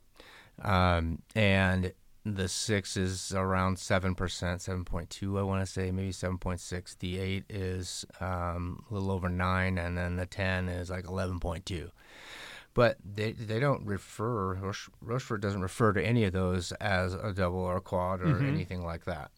Um, 0.62 1.20
and 1.34 1.92
The 2.26 2.48
six 2.48 2.96
is 2.96 3.34
around 3.34 3.78
seven 3.78 4.14
percent, 4.14 4.62
seven 4.62 4.84
point 4.84 5.10
two. 5.10 5.38
I 5.38 5.42
want 5.42 5.64
to 5.64 5.70
say 5.70 5.90
maybe 5.90 6.12
seven 6.12 6.38
point 6.38 6.60
six. 6.60 6.94
The 6.94 7.18
eight 7.18 7.44
is 7.50 8.06
um, 8.20 8.82
a 8.90 8.94
little 8.94 9.10
over 9.10 9.28
nine, 9.28 9.76
and 9.76 9.96
then 9.98 10.16
the 10.16 10.24
ten 10.24 10.68
is 10.68 10.88
like 10.88 11.06
eleven 11.06 11.38
point 11.38 11.66
two. 11.66 11.90
But 12.72 12.96
they 13.04 13.32
they 13.32 13.60
don't 13.60 13.84
refer 13.86 14.54
Roche, 14.54 14.88
Rochefort 15.02 15.42
doesn't 15.42 15.60
refer 15.60 15.92
to 15.92 16.02
any 16.02 16.24
of 16.24 16.32
those 16.32 16.72
as 16.72 17.12
a 17.14 17.32
double 17.32 17.60
or 17.60 17.76
a 17.76 17.80
quad 17.82 18.22
or 18.22 18.42
anything 18.42 18.82
like 18.82 19.04
that. 19.04 19.30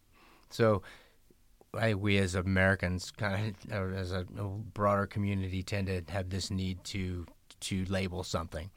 So 0.51 0.83
I, 1.75 1.95
we 1.95 2.19
as 2.19 2.35
Americans, 2.35 3.11
kind 3.11 3.55
of 3.71 3.95
as 3.95 4.13
a, 4.13 4.27
a 4.39 4.45
broader 4.45 5.07
community, 5.07 5.63
tend 5.63 5.89
to 5.89 6.03
have 6.13 6.31
this 6.31 6.51
need 6.51 6.83
to 6.85 7.27
to 7.61 7.85
label 7.87 8.23
something. 8.23 8.71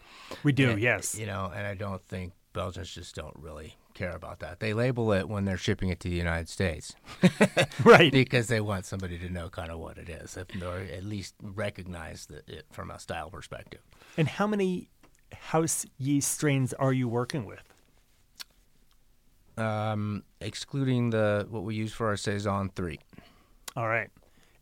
We 0.43 0.51
do, 0.51 0.71
And, 0.71 0.81
yes. 0.81 1.17
You 1.17 1.27
know, 1.27 1.51
and 1.55 1.67
I 1.67 1.75
don't 1.75 2.01
think 2.07 2.33
Belgians 2.53 2.91
just 2.91 3.15
don't 3.15 3.35
really 3.37 3.75
care 3.99 4.15
about 4.15 4.39
that. 4.39 4.59
They 4.59 4.73
label 4.73 5.11
it 5.11 5.27
when 5.27 5.45
they're 5.45 5.57
shipping 5.57 5.89
it 5.89 5.99
to 5.99 6.09
the 6.09 6.15
United 6.15 6.47
States 6.49 6.95
Right. 7.83 8.11
because 8.11 8.47
they 8.47 8.61
want 8.61 8.85
somebody 8.85 9.17
to 9.19 9.29
know 9.29 9.49
kind 9.49 9.69
of 9.69 9.77
what 9.79 9.97
it 9.97 10.09
is, 10.09 10.37
if, 10.37 10.47
or 10.63 10.77
at 10.79 11.03
least 11.03 11.35
recognize 11.41 12.25
the, 12.27 12.37
it 12.47 12.65
from 12.71 12.89
a 12.91 12.97
style 12.97 13.29
perspective. 13.29 13.81
And 14.17 14.27
how 14.27 14.47
many 14.47 14.89
house 15.33 15.85
yeast 15.97 16.31
strains 16.31 16.73
are 16.73 16.93
you 16.93 17.07
working 17.07 17.45
with? 17.45 17.61
Um, 19.57 20.23
excluding 20.39 21.09
the 21.09 21.45
what 21.49 21.63
we 21.63 21.75
use 21.75 21.91
for 21.91 22.07
our 22.07 22.15
saison 22.17 22.71
three. 22.75 22.99
All 23.75 23.87
right. 23.89 24.09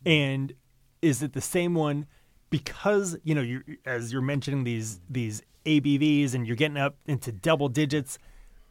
And 0.04 0.52
is 1.00 1.22
it 1.22 1.32
the 1.32 1.40
same 1.40 1.74
one 1.74 2.06
because, 2.50 3.16
you 3.22 3.34
know, 3.36 3.40
you 3.42 3.62
as 3.86 4.12
you're 4.12 4.22
mentioning 4.22 4.64
these 4.64 5.00
these 5.08 5.42
ABVs 5.64 6.34
and 6.34 6.46
you're 6.46 6.56
getting 6.56 6.78
up 6.78 6.96
into 7.06 7.30
double 7.30 7.68
digits, 7.68 8.18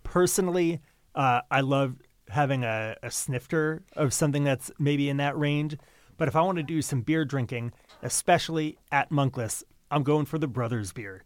personally, 0.09 0.81
uh, 1.15 1.41
I 1.51 1.61
love 1.61 1.95
having 2.29 2.63
a, 2.63 2.95
a 3.03 3.11
snifter 3.11 3.83
of 3.95 4.13
something 4.13 4.43
that's 4.43 4.71
maybe 4.79 5.09
in 5.09 5.17
that 5.17 5.37
range. 5.37 5.77
But 6.17 6.27
if 6.27 6.35
I 6.35 6.41
want 6.41 6.57
to 6.57 6.63
do 6.63 6.81
some 6.81 7.01
beer 7.01 7.25
drinking, 7.25 7.73
especially 8.01 8.77
at 8.91 9.09
Monkless, 9.11 9.63
I'm 9.91 10.03
going 10.03 10.25
for 10.25 10.39
the 10.39 10.47
Brothers 10.47 10.91
beer. 10.91 11.23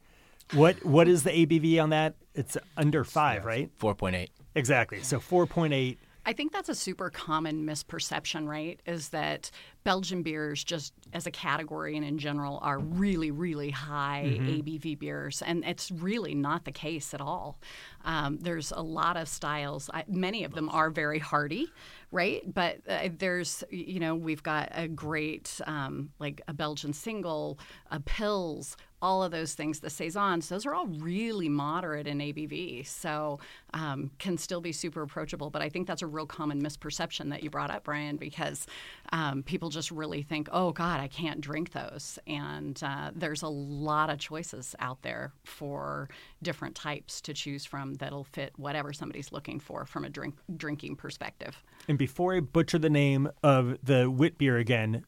What 0.53 0.83
what 0.85 1.07
is 1.07 1.23
the 1.23 1.29
ABV 1.31 1.81
on 1.81 1.91
that? 1.91 2.15
It's 2.35 2.57
under 2.75 3.03
five, 3.03 3.45
right? 3.45 3.69
Four 3.77 3.95
point 3.95 4.15
eight. 4.15 4.31
Exactly. 4.55 5.01
So 5.01 5.19
four 5.19 5.45
point 5.45 5.73
eight. 5.73 5.97
I 6.25 6.33
think 6.33 6.51
that's 6.51 6.69
a 6.69 6.75
super 6.75 7.09
common 7.09 7.65
misperception, 7.65 8.47
right? 8.47 8.79
Is 8.85 9.09
that 9.09 9.49
Belgian 9.83 10.21
beers, 10.21 10.63
just 10.63 10.93
as 11.13 11.25
a 11.25 11.31
category 11.31 11.97
and 11.97 12.05
in 12.05 12.19
general, 12.19 12.59
are 12.61 12.77
really, 12.77 13.31
really 13.31 13.71
high 13.71 14.37
ABV 14.39 14.99
beers. 14.99 15.41
And 15.41 15.63
it's 15.65 15.89
really 15.89 16.35
not 16.35 16.65
the 16.65 16.71
case 16.71 17.15
at 17.15 17.21
all. 17.21 17.59
Um, 18.05 18.37
there's 18.39 18.71
a 18.71 18.81
lot 18.81 19.17
of 19.17 19.27
styles, 19.27 19.89
I, 19.93 20.03
many 20.07 20.43
of 20.43 20.53
them 20.53 20.69
are 20.69 20.91
very 20.91 21.17
hearty, 21.19 21.67
right? 22.11 22.41
But 22.53 22.77
uh, 22.87 23.09
there's, 23.17 23.63
you 23.71 23.99
know, 23.99 24.13
we've 24.13 24.43
got 24.43 24.69
a 24.73 24.87
great, 24.87 25.59
um, 25.65 26.11
like 26.19 26.41
a 26.47 26.53
Belgian 26.53 26.93
single, 26.93 27.57
a 27.89 27.99
Pills, 27.99 28.77
all 29.01 29.23
of 29.23 29.31
those 29.31 29.53
things, 29.53 29.79
the 29.79 29.89
saisons, 29.89 30.49
those 30.49 30.65
are 30.65 30.73
all 30.73 30.87
really 30.87 31.49
moderate 31.49 32.07
in 32.07 32.19
ABV, 32.19 32.85
so 32.85 33.39
um, 33.73 34.11
can 34.19 34.37
still 34.37 34.61
be 34.61 34.71
super 34.71 35.01
approachable. 35.01 35.49
But 35.49 35.61
I 35.61 35.69
think 35.69 35.87
that's 35.87 36.01
a 36.01 36.07
real 36.07 36.25
common 36.25 36.61
misperception 36.61 37.29
that 37.29 37.43
you 37.43 37.49
brought 37.49 37.71
up, 37.71 37.83
Brian, 37.85 38.17
because 38.17 38.67
um, 39.11 39.43
people 39.43 39.69
just 39.69 39.91
really 39.91 40.21
think, 40.21 40.49
"Oh 40.51 40.71
God, 40.71 40.99
I 40.99 41.07
can't 41.07 41.41
drink 41.41 41.71
those," 41.71 42.19
and 42.27 42.81
uh, 42.83 43.11
there's 43.15 43.41
a 43.41 43.47
lot 43.47 44.09
of 44.09 44.19
choices 44.19 44.75
out 44.79 45.01
there 45.01 45.33
for 45.43 46.09
different 46.41 46.75
types 46.75 47.21
to 47.21 47.33
choose 47.33 47.65
from 47.65 47.95
that'll 47.95 48.23
fit 48.23 48.53
whatever 48.57 48.93
somebody's 48.93 49.31
looking 49.31 49.59
for 49.59 49.85
from 49.85 50.05
a 50.05 50.09
drink 50.09 50.35
drinking 50.57 50.95
perspective. 50.95 51.63
And 51.87 51.97
before 51.97 52.35
I 52.35 52.39
butcher 52.39 52.77
the 52.77 52.89
name 52.89 53.29
of 53.43 53.77
the 53.83 54.09
wit 54.09 54.37
beer 54.37 54.57
again, 54.57 55.05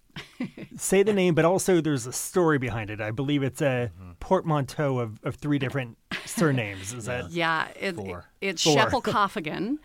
say 0.77 1.03
the 1.03 1.13
name, 1.13 1.35
but 1.35 1.45
also 1.45 1.81
there's 1.81 2.05
a 2.05 2.13
story 2.13 2.57
behind 2.57 2.89
it. 2.89 3.01
I 3.01 3.11
believe 3.11 3.43
it's 3.43 3.61
a 3.61 3.91
mm-hmm. 3.99 4.11
portmanteau 4.19 4.99
of, 4.99 5.19
of 5.23 5.35
three 5.35 5.59
different 5.59 5.97
surnames. 6.25 6.93
Is 6.93 7.05
that 7.05 7.31
Yeah, 7.31 7.67
it, 7.79 7.95
Four. 7.95 8.25
it's 8.41 8.63
Four. 8.63 8.75
Scheppelkopfigen. 8.77 9.77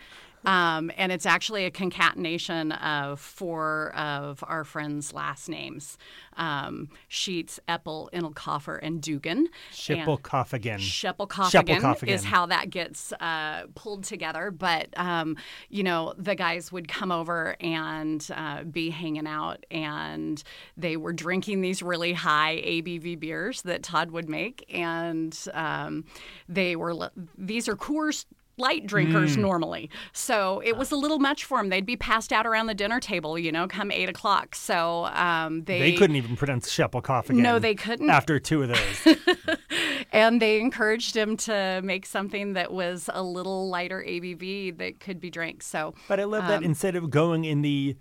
Um, 0.45 0.90
and 0.97 1.12
it's 1.12 1.26
actually 1.26 1.64
a 1.64 1.71
concatenation 1.71 2.73
of 2.73 3.21
four 3.21 3.92
of 3.97 4.42
our 4.47 4.64
friends' 4.64 5.12
last 5.12 5.49
names 5.49 5.99
um, 6.38 6.88
Sheets, 7.09 7.61
Eppel, 7.68 8.11
Inelkoffer, 8.12 8.78
and 8.80 9.02
Dugan. 9.02 9.49
Schippelkopfigen? 9.73 10.78
Scheppelkopfigen 10.78 11.80
Scheppelkopfigen. 11.80 12.09
is 12.09 12.25
how 12.25 12.47
that 12.47 12.71
gets 12.71 13.12
uh, 13.14 13.64
pulled 13.75 14.04
together. 14.04 14.50
But, 14.50 14.88
um, 14.97 15.37
you 15.68 15.83
know, 15.83 16.14
the 16.16 16.35
guys 16.35 16.73
would 16.73 16.88
come 16.88 17.12
over 17.12 17.57
and 17.61 18.26
uh, 18.35 18.62
be 18.62 18.90
hanging 18.90 19.26
out, 19.26 19.66
and 19.71 20.42
they 20.76 20.97
were 20.97 21.12
drinking 21.12 21.61
these 21.61 21.83
really 21.83 22.12
high 22.12 22.62
ABV 22.64 23.18
beers 23.18 23.62
that 23.62 23.83
Todd 23.83 24.12
would 24.12 24.28
make. 24.28 24.64
And 24.73 25.37
um, 25.52 26.04
they 26.49 26.76
were, 26.76 27.11
these 27.37 27.68
are 27.68 27.76
Coors 27.76 28.25
light 28.59 28.87
drinkers 28.87 29.37
Mm. 29.37 29.41
normally. 29.41 29.91
So 30.12 30.61
it 30.65 30.77
was 30.77 30.91
a 30.91 30.97
little 30.97 31.19
much 31.19 31.45
for 31.45 31.59
them. 31.59 31.69
They'd 31.69 31.87
be 31.87 31.97
passed 31.97 32.33
out 32.33 32.47
around 32.47 32.67
the 32.67 32.75
dinner 32.75 33.00
table, 33.00 33.38
you 33.38 33.53
know, 33.53 33.67
come 33.69 33.91
eight 33.91 34.09
o'clock. 34.09 34.55
So 34.55 35.07
um, 35.07 35.65
they, 35.65 35.79
They 35.79 35.93
couldn't 35.93 36.17
even 36.17 36.37
pronounce 36.37 36.69
Scheppelkopfigen. 36.69 37.37
No, 37.37 37.59
they 37.59 37.75
couldn't. 37.75 38.11
After 38.11 38.38
two 38.38 38.62
of 38.62 38.69
those. 38.69 39.17
and 40.12 40.41
they 40.43 40.61
encouraged 40.61 41.17
him 41.17 41.37
to 41.38 41.81
make 41.85 42.07
something 42.07 42.55
that 42.55 42.73
was 42.73 43.09
a 43.12 43.23
little 43.23 43.69
lighter 43.69 44.03
ABV 44.07 44.79
that 44.79 45.00
could 45.00 45.21
be 45.21 45.31
drank. 45.31 45.62
So, 45.62 45.95
But 46.09 46.21
I 46.21 46.25
love 46.25 46.45
Um, 46.45 46.49
that 46.49 46.62
instead 46.62 46.97
of 46.97 47.11
going 47.11 47.45
in 47.45 47.62
the 47.62 47.97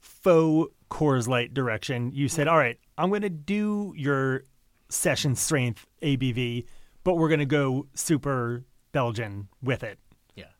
faux 0.00 0.72
Coors 0.90 1.26
Light 1.26 1.54
direction, 1.54 2.10
you 2.12 2.28
said, 2.28 2.46
all 2.48 2.58
right, 2.58 2.78
I'm 2.98 3.08
going 3.08 3.22
to 3.22 3.30
do 3.30 3.92
your 3.96 4.44
session 4.88 5.34
strength 5.34 5.86
ABV, 6.02 6.66
but 7.02 7.14
we're 7.16 7.28
going 7.28 7.40
to 7.40 7.46
go 7.46 7.86
super 7.94 8.64
Belgian 8.94 9.48
with 9.60 9.82
it. 9.82 9.98
Yeah, 10.36 10.52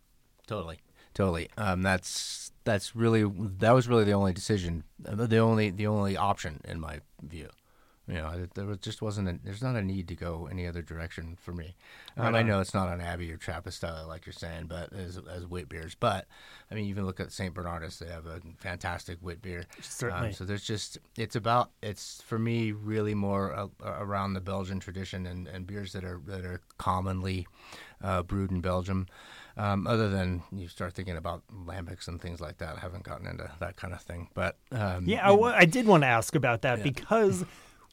totally, 0.47 0.81
totally. 1.14 1.49
Um, 1.57 1.83
that's 1.83 2.53
that's 2.64 2.95
really 2.95 3.25
that 3.59 3.71
was 3.71 3.88
really 3.88 4.05
the 4.05 4.12
only 4.12 4.33
decision, 4.35 4.85
uh, 5.07 5.14
the 5.14 5.38
only 5.38 5.71
the 5.71 5.87
only 5.87 6.17
option 6.17 6.61
in 6.64 6.81
my 6.81 7.00
view. 7.23 7.49
You 8.07 8.17
know, 8.17 8.47
there 8.55 8.67
was, 8.67 8.79
just 8.79 9.00
wasn't 9.00 9.29
a, 9.29 9.38
there's 9.43 9.62
not 9.62 9.76
a 9.76 9.83
need 9.83 10.09
to 10.09 10.14
go 10.14 10.47
any 10.50 10.67
other 10.67 10.83
direction 10.83 11.38
for 11.41 11.53
me. 11.53 11.75
Um, 12.19 12.35
I 12.35 12.43
know 12.43 12.61
it's 12.61 12.75
not 12.75 12.93
an 12.93 13.00
Abbey 13.00 13.33
or 13.33 13.38
Trappist 13.38 13.79
style 13.79 14.07
like 14.07 14.26
you're 14.26 14.35
saying, 14.35 14.67
but 14.67 14.93
as 14.93 15.19
as 15.33 15.47
wit 15.47 15.71
beers. 15.71 15.97
But 15.99 16.26
I 16.71 16.75
mean, 16.75 16.85
even 16.85 17.07
look 17.07 17.19
at 17.19 17.33
Saint 17.33 17.55
Bernardus; 17.55 17.99
they 17.99 18.09
have 18.09 18.26
a 18.26 18.43
fantastic 18.59 19.17
wit 19.23 19.41
beer. 19.41 19.64
Certainly. 19.81 20.29
Um, 20.29 20.33
so 20.35 20.45
there's 20.45 20.64
just 20.64 20.99
it's 21.17 21.35
about 21.35 21.71
it's 21.83 22.21
for 22.26 22.38
me 22.38 22.73
really 22.73 23.14
more 23.14 23.55
uh, 23.55 23.69
around 23.83 24.35
the 24.35 24.43
Belgian 24.43 24.81
tradition 24.81 25.25
and, 25.25 25.49
and 25.49 25.67
beers 25.67 25.95
that 25.95 26.05
are 26.05 26.21
that 26.26 26.45
are 26.45 26.61
commonly 26.76 27.47
uh, 28.04 28.23
brewed 28.23 28.50
in 28.50 28.61
Belgium. 28.61 29.06
Um, 29.56 29.87
other 29.87 30.08
than 30.08 30.42
you 30.52 30.68
start 30.68 30.94
thinking 30.94 31.16
about 31.16 31.42
lambics 31.52 32.08
and 32.08 32.20
things 32.20 32.40
like 32.40 32.58
that, 32.58 32.76
I 32.76 32.80
haven't 32.80 33.04
gotten 33.04 33.26
into 33.26 33.49
that 33.61 33.76
kind 33.76 33.94
of 33.94 34.00
thing. 34.02 34.28
But 34.34 34.56
um, 34.73 35.06
Yeah, 35.06 35.28
I, 35.30 35.64
did 35.64 35.87
want 35.87 36.02
to 36.02 36.08
ask 36.08 36.34
about 36.34 36.62
that 36.62 36.82
because 36.82 37.44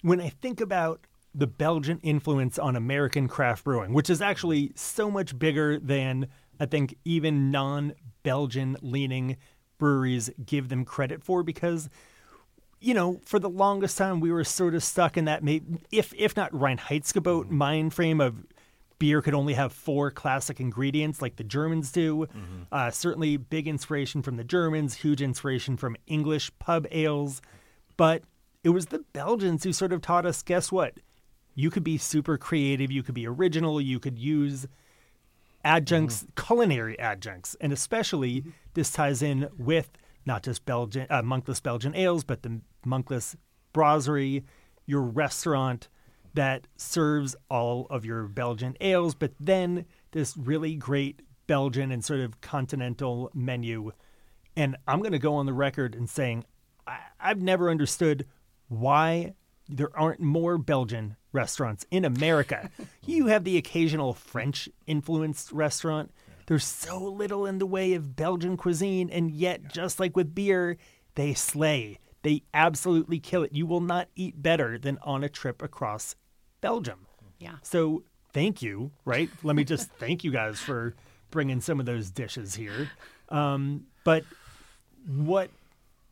when 0.02 0.20
I 0.20 0.30
think 0.30 0.60
about 0.60 1.06
the 1.34 1.48
Belgian 1.48 2.00
influence 2.02 2.58
on 2.58 2.76
American 2.76 3.28
craft 3.28 3.64
brewing, 3.64 3.94
which 3.94 4.10
is 4.10 4.22
actually 4.22 4.72
so 4.76 5.10
much 5.10 5.38
bigger 5.38 5.80
than 5.80 6.28
I 6.60 6.66
think 6.66 6.96
even 7.06 7.52
non 7.52 7.94
Belgian 8.24 8.76
leaning 8.82 9.38
breweries 9.78 10.30
give 10.46 10.70
them 10.70 10.84
credit 10.84 11.24
for, 11.24 11.44
because 11.44 11.90
you 12.80 12.96
know, 12.96 13.22
for 13.24 13.38
the 13.38 13.50
longest 13.50 14.00
time, 14.00 14.20
we 14.20 14.32
were 14.32 14.44
sort 14.44 14.74
of 14.74 14.84
stuck 14.84 15.16
in 15.16 15.26
that, 15.26 15.44
may- 15.44 15.62
if 15.92 16.14
if 16.18 16.36
not 16.36 16.52
Reinheitsgebot 16.52 17.50
mind 17.52 17.94
frame 17.94 18.20
of 18.20 18.44
beer 19.02 19.20
could 19.24 19.34
only 19.34 19.56
have 19.56 19.74
four 19.74 20.12
classic 20.12 20.60
ingredients 20.60 21.24
like 21.24 21.36
the 21.38 21.44
Germans 21.44 21.92
do. 21.92 22.28
Uh, 22.72 22.92
certainly, 22.92 23.36
big 23.36 23.68
inspiration 23.68 24.22
from 24.22 24.38
the 24.38 24.44
Germans, 24.44 24.94
huge 24.94 25.24
inspiration 25.24 25.76
from 25.76 25.98
English 26.06 26.52
pub 26.60 26.86
ales. 26.92 27.42
But 27.98 28.22
it 28.64 28.70
was 28.70 28.86
the 28.86 29.00
Belgians 29.12 29.64
who 29.64 29.74
sort 29.74 29.92
of 29.92 30.02
taught 30.02 30.28
us 30.28 30.44
guess 30.44 30.72
what? 30.72 30.94
You 31.56 31.72
could 31.72 31.84
be 31.84 31.98
super 31.98 32.38
creative, 32.38 32.92
you 32.92 33.02
could 33.02 33.16
be 33.16 33.26
original, 33.26 33.82
you 33.82 34.00
could 34.00 34.20
use 34.20 34.68
adjuncts, 35.66 36.24
culinary 36.36 36.98
adjuncts, 37.00 37.56
and 37.60 37.74
especially 37.74 38.44
this 38.76 38.92
ties 38.92 39.24
in 39.24 39.50
with 39.58 39.90
not 40.28 40.44
just 40.44 40.64
Belgian 40.66 41.08
uh, 41.10 41.24
monkless 41.24 41.60
Belgian 41.62 41.96
ales, 41.96 42.24
but 42.24 42.44
the 42.44 42.62
monkless 42.86 43.36
brasserie, 43.74 44.44
your 44.86 45.02
restaurant 45.02 45.90
that 46.34 46.68
serves 46.78 47.36
all 47.50 47.88
of 47.90 48.06
your 48.06 48.24
Belgian 48.24 48.76
ales, 48.80 49.16
but 49.16 49.34
then 49.40 49.86
this 50.12 50.36
really 50.38 50.76
great 50.76 51.22
Belgian 51.48 51.92
and 51.92 52.04
sort 52.04 52.22
of 52.22 52.42
continental 52.42 53.30
menu. 53.34 53.92
And 54.56 54.78
I'm 54.88 55.00
going 55.00 55.12
to 55.12 55.20
go 55.20 55.36
on 55.36 55.46
the 55.46 55.54
record 55.54 55.96
and 55.96 56.10
saying 56.10 56.46
I, 56.88 57.00
I've 57.20 57.42
never 57.42 57.70
understood 57.70 58.26
why 58.68 59.34
there 59.68 59.90
aren't 59.98 60.20
more 60.20 60.58
Belgian 60.58 61.16
restaurants 61.32 61.86
in 61.92 62.06
America. 62.06 62.70
you 63.06 63.28
have 63.28 63.44
the 63.44 63.58
occasional 63.58 64.14
French 64.14 64.70
influenced 64.86 65.52
restaurant, 65.52 66.12
There's 66.48 66.66
so 66.66 67.00
little 67.00 67.46
in 67.46 67.58
the 67.58 67.66
way 67.66 67.94
of 67.94 68.16
Belgian 68.16 68.58
cuisine, 68.58 69.10
and 69.10 69.32
yet, 69.32 69.72
just 69.72 70.00
like 70.00 70.16
with 70.16 70.36
beer, 70.36 70.78
they 71.16 71.34
slay. 71.34 72.00
They 72.24 72.44
absolutely 72.54 73.20
kill 73.20 73.44
it. 73.44 73.54
You 73.54 73.66
will 73.66 73.82
not 73.82 74.10
eat 74.16 74.42
better 74.42 74.78
than 74.78 75.00
on 75.02 75.24
a 75.24 75.30
trip 75.30 75.62
across 75.62 76.16
Belgium. 76.62 77.06
Yeah. 77.40 77.56
So 77.64 78.04
thank 78.34 78.62
you, 78.62 78.92
right? 79.06 79.30
Let 79.44 79.56
me 79.56 79.64
just 79.64 79.90
thank 79.94 80.24
you 80.24 80.32
guys 80.32 80.60
for 80.60 80.96
bringing 81.32 81.62
some 81.62 81.80
of 81.80 81.86
those 81.86 82.12
dishes 82.12 82.56
here. 82.56 82.90
Um, 83.30 83.86
but 84.04 84.24
what 85.08 85.50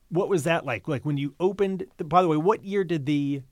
what 0.09 0.27
was 0.29 0.43
that 0.43 0.65
like? 0.65 0.87
Like 0.87 1.05
when 1.05 1.17
you 1.17 1.35
opened? 1.39 1.85
The, 1.97 2.03
by 2.03 2.21
the 2.21 2.27
way, 2.27 2.37
what 2.37 2.63
year 2.63 2.83
did 2.83 3.05
the 3.05 3.43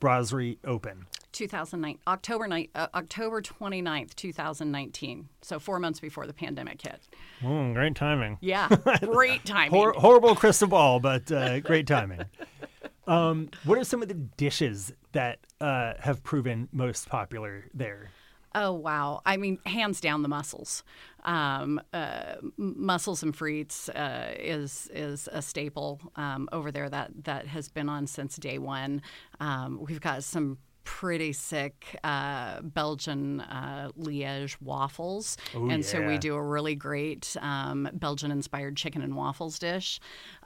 brasserie 0.00 0.58
open? 0.64 1.06
2009 1.32 1.98
October 2.06 2.46
ni- 2.46 2.70
uh, 2.76 2.86
October 2.94 3.42
29th, 3.42 4.14
2019. 4.14 5.28
So 5.42 5.58
4 5.58 5.80
months 5.80 5.98
before 5.98 6.26
the 6.28 6.32
pandemic 6.32 6.80
hit. 6.80 7.08
Oh, 7.44 7.72
great 7.72 7.96
timing. 7.96 8.38
Yeah. 8.40 8.68
Great 9.00 9.44
timing. 9.44 9.72
Hor- 9.72 9.94
horrible 9.94 10.36
crystal 10.36 10.68
ball, 10.68 11.00
but 11.00 11.30
uh, 11.32 11.60
great 11.60 11.86
timing. 11.86 12.20
Um, 13.06 13.50
what 13.64 13.76
are 13.76 13.84
some 13.84 14.00
of 14.00 14.08
the 14.08 14.14
dishes 14.14 14.90
that 15.14 15.40
uh, 15.60 15.94
have 16.00 16.22
proven 16.22 16.68
most 16.72 17.08
popular 17.08 17.64
there? 17.74 18.10
Oh 18.56 18.70
wow! 18.72 19.20
I 19.26 19.36
mean, 19.36 19.58
hands 19.66 20.00
down, 20.00 20.22
the 20.22 20.28
mussels. 20.28 20.84
Um, 21.24 21.80
uh, 21.92 22.34
mussels 22.56 23.24
and 23.24 23.34
frites 23.36 23.88
uh, 23.88 24.32
is 24.38 24.88
is 24.94 25.28
a 25.32 25.42
staple 25.42 26.00
um, 26.14 26.48
over 26.52 26.70
there 26.70 26.88
that 26.88 27.24
that 27.24 27.48
has 27.48 27.68
been 27.68 27.88
on 27.88 28.06
since 28.06 28.36
day 28.36 28.58
one. 28.58 29.02
Um, 29.40 29.80
we've 29.84 30.00
got 30.00 30.22
some 30.22 30.58
pretty 30.84 31.32
sick 31.32 31.98
uh, 32.04 32.60
Belgian 32.60 33.40
uh, 33.40 33.90
Liège 33.98 34.56
waffles, 34.60 35.36
Oh, 35.54 35.68
and 35.68 35.84
so 35.84 36.06
we 36.06 36.18
do 36.18 36.34
a 36.36 36.42
really 36.42 36.76
great 36.76 37.36
um, 37.40 37.88
Belgian-inspired 37.94 38.76
chicken 38.76 39.02
and 39.02 39.16
waffles 39.16 39.58
dish. 39.58 39.98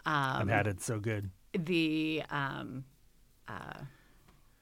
I've 0.07 0.43
Um, 0.43 0.49
had 0.49 0.67
it 0.67 0.81
so 0.81 0.99
good. 1.01 1.29
the 1.53 2.23
um, 2.31 2.85
uh, 3.49 3.81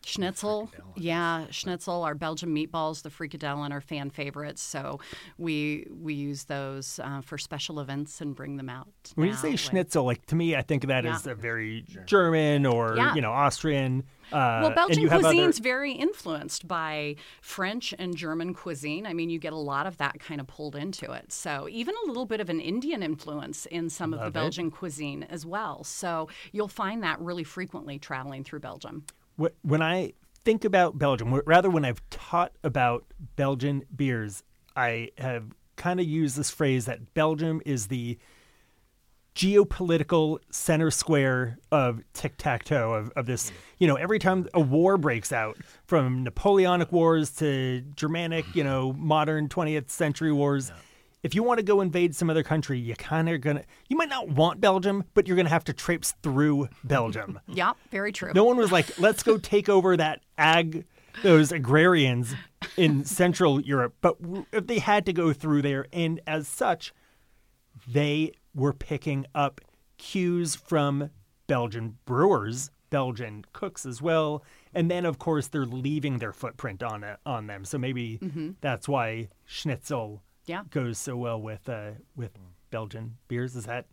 schnitzel, 0.06 0.70
yeah, 0.96 1.46
schnitzel. 1.50 2.02
Our 2.04 2.14
Belgian 2.14 2.54
meatballs, 2.54 3.02
the 3.02 3.10
frikadellen, 3.10 3.72
are 3.72 3.80
fan 3.80 4.10
favorites. 4.10 4.62
So 4.62 5.00
we 5.36 5.86
we 5.90 6.14
use 6.14 6.44
those 6.44 7.00
uh, 7.02 7.20
for 7.20 7.36
special 7.38 7.80
events 7.80 8.20
and 8.20 8.34
bring 8.34 8.56
them 8.56 8.68
out. 8.68 8.88
When 9.16 9.28
you 9.28 9.34
say 9.34 9.50
with- 9.52 9.60
schnitzel, 9.60 10.04
like 10.04 10.24
to 10.26 10.36
me, 10.36 10.54
I 10.56 10.62
think 10.62 10.84
of 10.84 10.88
that 10.88 11.04
Yeah. 11.04 11.14
as 11.14 11.26
a 11.26 11.34
very 11.34 11.84
German 12.06 12.64
or 12.66 12.94
Yeah. 12.96 13.14
you 13.14 13.20
know 13.20 13.32
Austrian. 13.32 14.04
Uh, 14.32 14.58
Well, 14.62 14.70
Belgian 14.74 15.02
you 15.02 15.08
have 15.08 15.20
other- 15.24 15.34
cuisine's 15.34 15.60
very 15.60 15.92
influenced 15.92 16.66
by 16.66 17.14
French 17.42 17.94
and 17.96 18.16
German 18.16 18.54
cuisine. 18.54 19.06
I 19.06 19.12
mean, 19.12 19.30
you 19.30 19.38
get 19.38 19.52
a 19.52 19.56
lot 19.56 19.86
of 19.86 19.98
that 19.98 20.18
kind 20.18 20.40
of 20.40 20.48
pulled 20.48 20.74
into 20.74 21.12
it. 21.12 21.30
So 21.32 21.68
even 21.70 21.94
a 22.04 22.08
little 22.08 22.26
bit 22.26 22.40
of 22.40 22.48
an 22.50 22.58
Indian 22.60 23.04
influence 23.04 23.66
in 23.66 23.88
some 23.88 24.12
of 24.12 24.18
Love 24.18 24.32
the 24.32 24.38
it. 24.40 24.42
Belgian 24.42 24.70
cuisine 24.72 25.22
as 25.24 25.46
well. 25.46 25.84
So 25.84 26.28
you'll 26.50 26.66
find 26.66 27.04
that 27.04 27.20
really 27.20 27.44
frequently 27.44 28.00
traveling 28.00 28.42
through 28.42 28.60
Belgium. 28.60 29.04
Wh- 29.40 29.64
when 29.64 29.82
I 29.82 30.12
think 30.44 30.64
about 30.64 30.98
Belgium, 30.98 31.34
rather 31.46 31.70
when 31.70 31.84
I've 31.84 32.02
taught 32.10 32.52
about 32.62 33.04
Belgian 33.36 33.84
beers, 33.94 34.42
I 34.74 35.10
have 35.18 35.44
kind 35.76 36.00
of 36.00 36.06
used 36.06 36.36
this 36.36 36.50
phrase 36.50 36.86
that 36.86 37.14
Belgium 37.14 37.60
is 37.64 37.88
the 37.88 38.18
geopolitical 39.36 40.38
center 40.50 40.90
square 40.90 41.58
of 41.70 42.02
tic 42.14 42.36
tac 42.38 42.64
toe 42.64 42.94
of, 42.94 43.10
of 43.16 43.26
this. 43.26 43.50
Mm. 43.50 43.54
You 43.78 43.86
know, 43.88 43.96
every 43.96 44.18
time 44.18 44.48
a 44.54 44.60
war 44.60 44.96
breaks 44.96 45.30
out, 45.30 45.58
from 45.84 46.24
Napoleonic 46.24 46.90
wars 46.90 47.30
to 47.36 47.82
Germanic, 47.94 48.46
you 48.54 48.64
know, 48.64 48.94
modern 48.94 49.48
20th 49.48 49.90
century 49.90 50.32
wars. 50.32 50.72
If 51.22 51.34
you 51.34 51.42
want 51.42 51.58
to 51.58 51.64
go 51.64 51.80
invade 51.80 52.14
some 52.14 52.30
other 52.30 52.42
country, 52.42 52.78
you 52.78 52.94
kind 52.94 53.28
of 53.28 53.40
gonna. 53.40 53.64
You 53.88 53.96
might 53.96 54.08
not 54.08 54.28
want 54.28 54.60
Belgium, 54.60 55.04
but 55.14 55.26
you're 55.26 55.36
gonna 55.36 55.48
have 55.48 55.64
to 55.64 55.72
traipse 55.72 56.14
through 56.22 56.68
Belgium. 56.84 57.40
Yeah, 57.48 57.72
very 57.90 58.12
true. 58.12 58.32
No 58.34 58.44
one 58.44 58.56
was 58.56 58.70
like, 58.70 58.98
let's 58.98 59.22
go 59.22 59.38
take 59.38 59.68
over 59.68 59.96
that 59.96 60.20
ag, 60.36 60.84
those 61.22 61.52
agrarians 61.52 62.34
in 62.76 63.04
Central 63.06 63.60
Europe. 63.60 63.94
But 64.02 64.20
w- 64.20 64.46
if 64.52 64.66
they 64.66 64.78
had 64.78 65.06
to 65.06 65.12
go 65.12 65.32
through 65.32 65.62
there, 65.62 65.86
and 65.92 66.20
as 66.26 66.46
such, 66.46 66.92
they 67.88 68.32
were 68.54 68.74
picking 68.74 69.26
up 69.34 69.60
cues 69.96 70.54
from 70.54 71.10
Belgian 71.46 71.96
brewers, 72.04 72.70
Belgian 72.90 73.44
cooks 73.52 73.86
as 73.86 74.02
well, 74.02 74.44
and 74.74 74.90
then 74.90 75.04
of 75.04 75.18
course 75.18 75.48
they're 75.48 75.64
leaving 75.66 76.18
their 76.18 76.32
footprint 76.32 76.82
on 76.82 77.02
it, 77.04 77.18
on 77.24 77.46
them. 77.46 77.64
So 77.64 77.78
maybe 77.78 78.18
mm-hmm. 78.18 78.50
that's 78.60 78.88
why 78.88 79.28
Schnitzel 79.44 80.22
Yeah. 80.46 80.62
goes 80.70 80.98
so 80.98 81.16
well 81.16 81.40
with 81.40 81.68
uh, 81.68 81.92
with 82.14 82.32
Belgian 82.70 83.16
beers. 83.28 83.56
Is 83.56 83.66
that? 83.66 83.86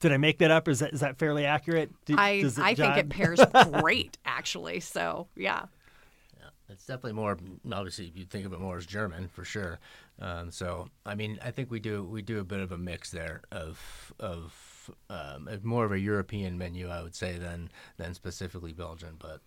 Did 0.00 0.12
I 0.12 0.16
make 0.16 0.38
that 0.38 0.50
up? 0.50 0.68
Is 0.68 0.78
that 0.78 0.92
is 0.92 1.00
that 1.00 1.18
fairly 1.18 1.44
accurate? 1.44 1.90
Do- 2.04 2.14
I, 2.16 2.40
does 2.40 2.58
I 2.58 2.74
think 2.74 2.96
it 2.96 3.08
pairs 3.08 3.40
great, 3.80 4.16
actually. 4.24 4.80
So, 4.80 5.26
yeah. 5.36 5.66
It's 6.70 6.84
definitely 6.84 7.14
more. 7.14 7.38
Obviously, 7.72 8.12
you 8.14 8.24
think 8.24 8.44
of 8.44 8.52
it 8.52 8.60
more 8.60 8.76
as 8.76 8.84
German 8.84 9.28
for 9.28 9.44
sure. 9.44 9.78
Um, 10.20 10.50
so, 10.50 10.88
I 11.06 11.14
mean, 11.14 11.38
I 11.42 11.50
think 11.50 11.70
we 11.70 11.80
do 11.80 12.04
we 12.04 12.20
do 12.20 12.40
a 12.40 12.44
bit 12.44 12.60
of 12.60 12.72
a 12.72 12.78
mix 12.78 13.10
there 13.10 13.40
of 13.50 14.12
of 14.20 14.90
um, 15.08 15.48
of 15.48 15.64
more 15.64 15.84
of 15.84 15.92
a 15.92 15.98
European 15.98 16.58
menu, 16.58 16.88
I 16.88 17.02
would 17.02 17.14
say, 17.14 17.38
than 17.38 17.70
than 17.96 18.12
specifically 18.12 18.72
Belgian. 18.74 19.16
But 19.18 19.40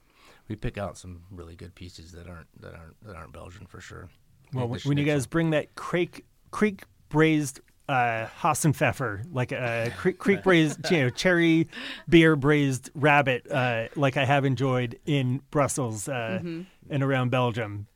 we 0.47 0.55
pick 0.55 0.77
out 0.77 0.97
some 0.97 1.21
really 1.29 1.55
good 1.55 1.75
pieces 1.75 2.11
that 2.13 2.27
aren't 2.27 2.47
that 2.59 2.73
aren't 2.73 2.99
that 3.05 3.15
aren't 3.15 3.33
Belgian 3.33 3.67
for 3.67 3.81
sure. 3.81 4.09
Well, 4.53 4.67
when 4.67 4.97
you 4.97 5.05
guys 5.05 5.27
bring 5.27 5.51
that 5.51 5.75
kriek 5.75 6.21
kriek 6.51 6.81
braised 7.09 7.59
uh, 7.89 8.27
Hasenpfeffer, 8.41 9.25
like 9.31 9.51
a 9.51 9.91
kriek, 9.97 10.17
kriek 10.17 10.43
braised, 10.43 10.89
you 10.91 10.97
know, 11.03 11.09
cherry 11.09 11.67
beer 12.07 12.35
braised 12.35 12.89
rabbit, 12.95 13.49
uh, 13.51 13.87
like 13.95 14.15
I 14.17 14.25
have 14.25 14.45
enjoyed 14.45 14.97
in 15.05 15.41
Brussels 15.51 16.07
uh, 16.07 16.39
Mm-hmm. 16.41 16.61
and 16.89 17.03
around 17.03 17.31
Belgium, 17.31 17.87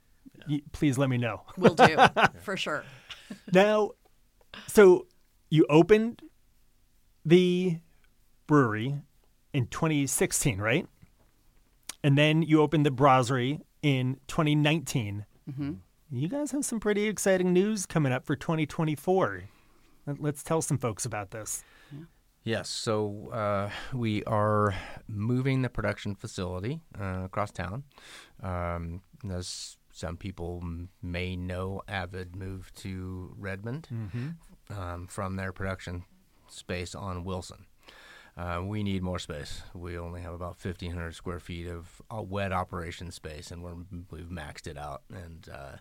y- 0.49 0.61
please 0.73 0.97
let 0.97 1.09
me 1.09 1.17
know. 1.17 1.41
Will 1.57 1.75
do, 1.75 1.97
for 2.41 2.57
sure. 2.57 2.83
Now, 3.53 3.91
so 4.67 5.07
you 5.49 5.65
opened 5.69 6.21
the 7.25 7.77
brewery 8.47 8.95
in 9.53 9.67
2016, 9.67 10.59
right? 10.59 10.87
And 12.03 12.17
then 12.17 12.41
you 12.41 12.61
opened 12.61 12.85
the 12.85 12.91
brasserie 12.91 13.61
in 13.81 14.17
2019. 14.27 15.25
Mm-hmm. 15.49 15.71
You 16.11 16.27
guys 16.29 16.51
have 16.51 16.63
some 16.65 16.79
pretty 16.79 17.07
exciting 17.07 17.51
news 17.53 17.85
coming 17.85 18.11
up 18.11 18.25
for 18.25 18.35
2024. 18.35 19.43
Let- 20.05 20.21
Let's 20.21 20.43
tell 20.43 20.61
some 20.61 20.77
folks 20.77 21.05
about 21.05 21.31
this. 21.31 21.63
Yes, 22.43 22.69
so 22.69 23.29
uh, 23.33 23.71
we 23.91 24.23
are 24.25 24.75
moving 25.07 25.63
the 25.63 25.69
production 25.69 26.13
facility 26.13 26.79
uh, 26.99 27.23
across 27.25 27.51
town. 27.51 27.85
Um, 28.43 29.01
as 29.27 29.77
some 29.91 30.15
people 30.15 30.63
may 31.01 31.35
know, 31.35 31.81
Avid 31.87 32.35
moved 32.35 32.75
to 32.83 33.33
Redmond 33.39 33.87
um, 34.69 35.07
from 35.07 35.37
their 35.37 35.51
production 35.51 36.03
space 36.47 36.93
on 36.93 37.23
Wilson. 37.23 37.65
Uh, 38.37 38.61
we 38.65 38.83
need 38.83 39.01
more 39.01 39.19
space. 39.19 39.63
We 39.73 39.97
only 39.97 40.21
have 40.21 40.33
about 40.33 40.57
1,500 40.61 41.15
square 41.15 41.39
feet 41.39 41.67
of 41.67 42.01
uh, 42.13 42.21
wet 42.21 42.51
operation 42.51 43.11
space, 43.11 43.49
and 43.49 43.63
we're, 43.63 43.75
we've 44.11 44.29
maxed 44.29 44.67
it 44.67 44.77
out. 44.77 45.03
And 45.09 45.47
uh, 45.51 45.77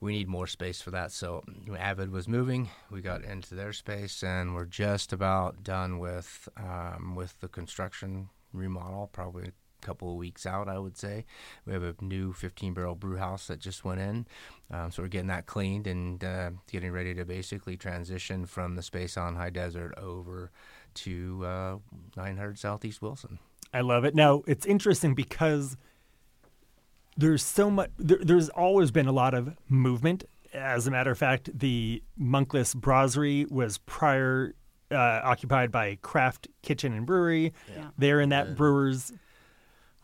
we 0.00 0.12
need 0.12 0.28
more 0.28 0.46
space 0.46 0.80
for 0.80 0.90
that. 0.90 1.12
So 1.12 1.42
Avid 1.78 2.10
was 2.10 2.28
moving. 2.28 2.70
We 2.90 3.00
got 3.00 3.24
into 3.24 3.54
their 3.54 3.72
space, 3.72 4.22
and 4.22 4.54
we're 4.54 4.64
just 4.64 5.12
about 5.12 5.62
done 5.62 5.98
with 5.98 6.48
um, 6.56 7.14
with 7.14 7.38
the 7.40 7.48
construction 7.48 8.30
remodel. 8.52 9.08
Probably 9.12 9.48
a 9.48 9.86
couple 9.86 10.10
of 10.10 10.16
weeks 10.16 10.46
out, 10.46 10.68
I 10.68 10.78
would 10.78 10.96
say. 10.96 11.24
We 11.66 11.72
have 11.74 11.82
a 11.82 11.94
new 12.00 12.32
15 12.32 12.74
barrel 12.74 12.94
brew 12.94 13.16
house 13.16 13.46
that 13.46 13.60
just 13.60 13.84
went 13.84 14.00
in, 14.00 14.26
um, 14.70 14.90
so 14.90 15.02
we're 15.02 15.08
getting 15.08 15.28
that 15.28 15.46
cleaned 15.46 15.86
and 15.86 16.22
uh, 16.24 16.50
getting 16.70 16.92
ready 16.92 17.14
to 17.14 17.24
basically 17.24 17.76
transition 17.76 18.46
from 18.46 18.76
the 18.76 18.82
space 18.82 19.16
on 19.16 19.36
High 19.36 19.50
Desert 19.50 19.94
over 19.98 20.50
to 20.94 21.44
uh, 21.44 21.76
900 22.16 22.58
Southeast 22.58 23.00
Wilson. 23.02 23.38
I 23.72 23.80
love 23.82 24.04
it. 24.04 24.14
Now, 24.14 24.42
it's 24.46 24.66
interesting 24.66 25.14
because 25.14 25.76
there's 27.16 27.42
so 27.42 27.70
much, 27.70 27.90
there, 27.98 28.18
there's 28.20 28.48
always 28.48 28.90
been 28.90 29.06
a 29.06 29.12
lot 29.12 29.34
of 29.34 29.56
movement. 29.68 30.24
As 30.52 30.86
a 30.86 30.90
matter 30.90 31.10
of 31.12 31.18
fact, 31.18 31.56
the 31.56 32.02
Monkless 32.20 32.74
Brasserie 32.74 33.46
was 33.50 33.78
prior 33.78 34.54
uh, 34.90 35.20
occupied 35.22 35.70
by 35.70 35.98
Craft 36.02 36.48
Kitchen 36.62 36.92
and 36.92 37.06
Brewery. 37.06 37.52
Yeah. 37.72 37.88
They're 37.96 38.20
in 38.20 38.30
that 38.30 38.56
brewer's. 38.56 39.12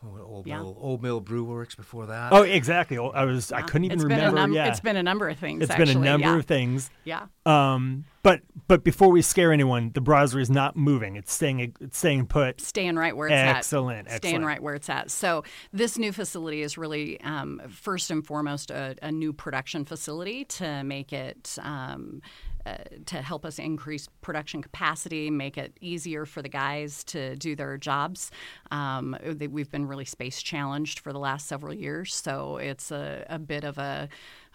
Oh, 0.04 0.22
Old 0.22 0.46
Yeah. 0.46 0.58
Mill, 0.58 0.76
Old 0.78 1.02
Mill 1.02 1.20
Brew 1.20 1.42
Works 1.42 1.74
before 1.74 2.06
that. 2.06 2.32
Oh, 2.32 2.42
exactly. 2.42 2.98
I 2.98 3.24
was. 3.24 3.50
I 3.50 3.62
couldn't 3.62 3.86
even 3.86 3.96
It's 3.96 4.04
remember. 4.04 4.36
Num- 4.36 4.52
yeah, 4.52 4.68
It's 4.68 4.80
been 4.80 4.96
a 4.96 5.02
number 5.02 5.28
of 5.28 5.38
things. 5.38 5.62
It's 5.62 5.70
actually. 5.72 5.94
been 5.94 6.02
a 6.02 6.04
number 6.04 6.26
yeah. 6.28 6.36
of 6.36 6.44
things. 6.44 6.90
Yeah. 7.04 7.26
Um, 7.44 8.04
But 8.26 8.40
but 8.66 8.82
before 8.82 9.12
we 9.12 9.22
scare 9.22 9.52
anyone, 9.52 9.92
the 9.94 10.00
brasserie 10.00 10.42
is 10.42 10.50
not 10.50 10.74
moving. 10.74 11.14
It's 11.14 11.32
staying 11.32 11.76
it's 11.80 11.96
staying 11.96 12.26
put. 12.26 12.60
staying 12.60 12.96
right 12.96 13.16
where 13.16 13.28
it's 13.28 13.34
Excellent, 13.34 14.08
at. 14.08 14.14
Excellent. 14.14 14.22
Staying 14.22 14.44
right 14.44 14.60
where 14.60 14.74
it's 14.74 14.88
at. 14.88 15.12
So 15.12 15.44
this 15.72 15.96
new 15.96 16.10
facility 16.10 16.62
is 16.62 16.76
really 16.76 17.20
um, 17.20 17.62
first 17.68 18.10
and 18.10 18.26
foremost 18.26 18.72
a, 18.72 18.96
a 19.00 19.12
new 19.12 19.32
production 19.32 19.84
facility 19.84 20.44
to 20.44 20.82
make 20.82 21.12
it. 21.12 21.56
Um, 21.62 22.20
uh, 22.66 22.78
to 23.04 23.22
help 23.22 23.46
us 23.46 23.60
increase 23.60 24.08
production 24.22 24.60
capacity, 24.60 25.30
make 25.30 25.56
it 25.56 25.78
easier 25.80 26.26
for 26.26 26.42
the 26.42 26.48
guys 26.48 27.04
to 27.04 27.36
do 27.36 27.54
their 27.54 27.78
jobs. 27.78 28.32
Um, 28.72 29.16
they, 29.22 29.46
we've 29.46 29.70
been 29.70 29.86
really 29.86 30.04
space 30.04 30.42
challenged 30.42 30.98
for 30.98 31.12
the 31.12 31.20
last 31.20 31.46
several 31.46 31.72
years, 31.72 32.12
so 32.12 32.56
it's 32.56 32.90
a, 32.90 33.24
a 33.28 33.38
bit 33.38 33.62
of 33.62 33.78
a 33.78 34.08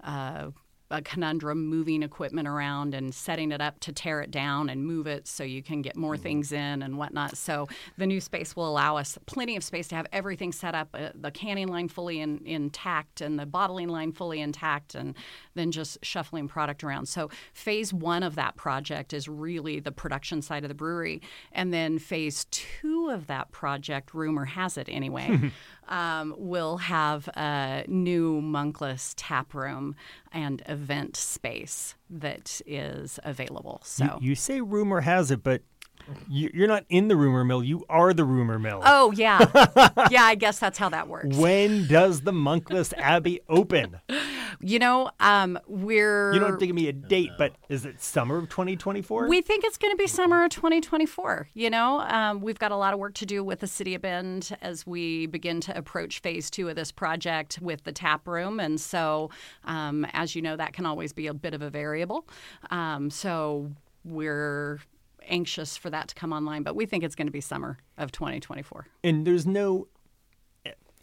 uh, 0.03 0.47
a 0.91 1.01
conundrum 1.01 1.67
moving 1.67 2.03
equipment 2.03 2.47
around 2.47 2.93
and 2.93 3.13
setting 3.15 3.51
it 3.51 3.61
up 3.61 3.79
to 3.79 3.91
tear 3.91 4.21
it 4.21 4.29
down 4.29 4.69
and 4.69 4.85
move 4.85 5.07
it 5.07 5.27
so 5.27 5.43
you 5.43 5.63
can 5.63 5.81
get 5.81 5.95
more 5.95 6.17
things 6.17 6.51
in 6.51 6.81
and 6.81 6.97
whatnot. 6.97 7.37
So 7.37 7.67
the 7.97 8.05
new 8.05 8.21
space 8.21 8.55
will 8.55 8.67
allow 8.67 8.97
us 8.97 9.17
plenty 9.25 9.55
of 9.55 9.63
space 9.63 9.87
to 9.89 9.95
have 9.95 10.05
everything 10.11 10.51
set 10.51 10.75
up, 10.75 10.89
uh, 10.93 11.09
the 11.15 11.31
canning 11.31 11.67
line 11.67 11.87
fully 11.87 12.19
in, 12.19 12.41
intact 12.45 13.21
and 13.21 13.39
the 13.39 13.45
bottling 13.45 13.89
line 13.89 14.11
fully 14.11 14.41
intact, 14.41 14.93
and 14.93 15.15
then 15.55 15.71
just 15.71 15.97
shuffling 16.03 16.47
product 16.47 16.83
around. 16.83 17.07
So 17.07 17.29
phase 17.53 17.93
one 17.93 18.23
of 18.23 18.35
that 18.35 18.55
project 18.55 19.13
is 19.13 19.27
really 19.27 19.79
the 19.79 19.91
production 19.91 20.41
side 20.41 20.63
of 20.63 20.69
the 20.69 20.75
brewery, 20.75 21.21
and 21.51 21.73
then 21.73 21.97
phase 21.97 22.45
two 22.51 23.09
of 23.09 23.27
that 23.27 23.51
project, 23.51 24.13
rumor 24.13 24.45
has 24.45 24.77
it 24.77 24.87
anyway. 24.89 25.51
Um, 25.91 26.33
will 26.37 26.77
have 26.77 27.27
a 27.35 27.83
new 27.87 28.41
monkless 28.41 29.13
tap 29.17 29.53
room 29.53 29.95
and 30.31 30.63
event 30.67 31.17
space 31.17 31.95
that 32.09 32.61
is 32.65 33.19
available. 33.23 33.81
So, 33.83 34.17
You 34.21 34.35
say 34.35 34.61
rumor 34.61 35.01
has 35.01 35.31
it, 35.31 35.43
but 35.43 35.61
you, 35.61 35.65
you're 36.29 36.67
not 36.67 36.85
in 36.89 37.07
the 37.07 37.15
rumor 37.15 37.43
mill. 37.43 37.63
You 37.63 37.85
are 37.89 38.13
the 38.13 38.23
rumor 38.23 38.59
mill. 38.59 38.81
oh 38.85 39.11
yeah, 39.11 39.39
yeah. 40.09 40.23
I 40.23 40.35
guess 40.35 40.59
that's 40.59 40.77
how 40.77 40.89
that 40.89 41.07
works. 41.07 41.35
When 41.37 41.87
does 41.87 42.21
the 42.21 42.31
Monkless 42.31 42.93
Abbey 42.97 43.41
open? 43.49 43.99
You 44.59 44.79
know, 44.79 45.09
um, 45.19 45.57
we're 45.65 46.33
You 46.33 46.39
don't 46.39 46.51
have 46.51 46.59
to 46.59 46.67
give 46.67 46.75
me 46.75 46.87
a 46.87 46.93
date, 46.93 47.31
but 47.37 47.53
is 47.69 47.85
it 47.85 48.01
summer 48.01 48.37
of 48.37 48.49
2024? 48.49 49.27
We 49.27 49.41
think 49.41 49.63
it's 49.63 49.77
going 49.77 49.91
to 49.91 49.97
be 49.97 50.07
summer 50.07 50.43
of 50.43 50.51
2024. 50.51 51.47
You 51.53 51.69
know, 51.69 52.01
um, 52.01 52.41
we've 52.41 52.59
got 52.59 52.71
a 52.71 52.75
lot 52.75 52.93
of 52.93 52.99
work 52.99 53.13
to 53.15 53.25
do 53.25 53.43
with 53.43 53.61
the 53.61 53.67
city 53.67 53.95
of 53.95 54.01
Bend 54.03 54.55
as 54.61 54.85
we 54.85 55.25
begin 55.25 55.61
to 55.61 55.77
approach 55.77 56.19
phase 56.19 56.49
two 56.51 56.69
of 56.69 56.75
this 56.75 56.91
project 56.91 57.59
with 57.61 57.83
the 57.85 57.91
tap 57.91 58.27
room. 58.27 58.59
And 58.59 58.79
so, 58.79 59.31
um, 59.65 60.05
as 60.13 60.35
you 60.35 60.41
know, 60.41 60.55
that 60.57 60.73
can 60.73 60.85
always 60.85 61.13
be 61.13 61.27
a 61.27 61.33
bit 61.33 61.53
of 61.53 61.61
a 61.61 61.69
variable. 61.69 62.27
Um, 62.69 63.09
so, 63.09 63.71
we're 64.03 64.79
anxious 65.27 65.77
for 65.77 65.89
that 65.89 66.07
to 66.09 66.15
come 66.15 66.33
online, 66.33 66.63
but 66.63 66.75
we 66.75 66.85
think 66.85 67.03
it's 67.03 67.15
going 67.15 67.27
to 67.27 67.31
be 67.31 67.41
summer 67.41 67.77
of 67.97 68.11
2024. 68.11 68.87
and 69.03 69.25
there's 69.25 69.45
no. 69.45 69.87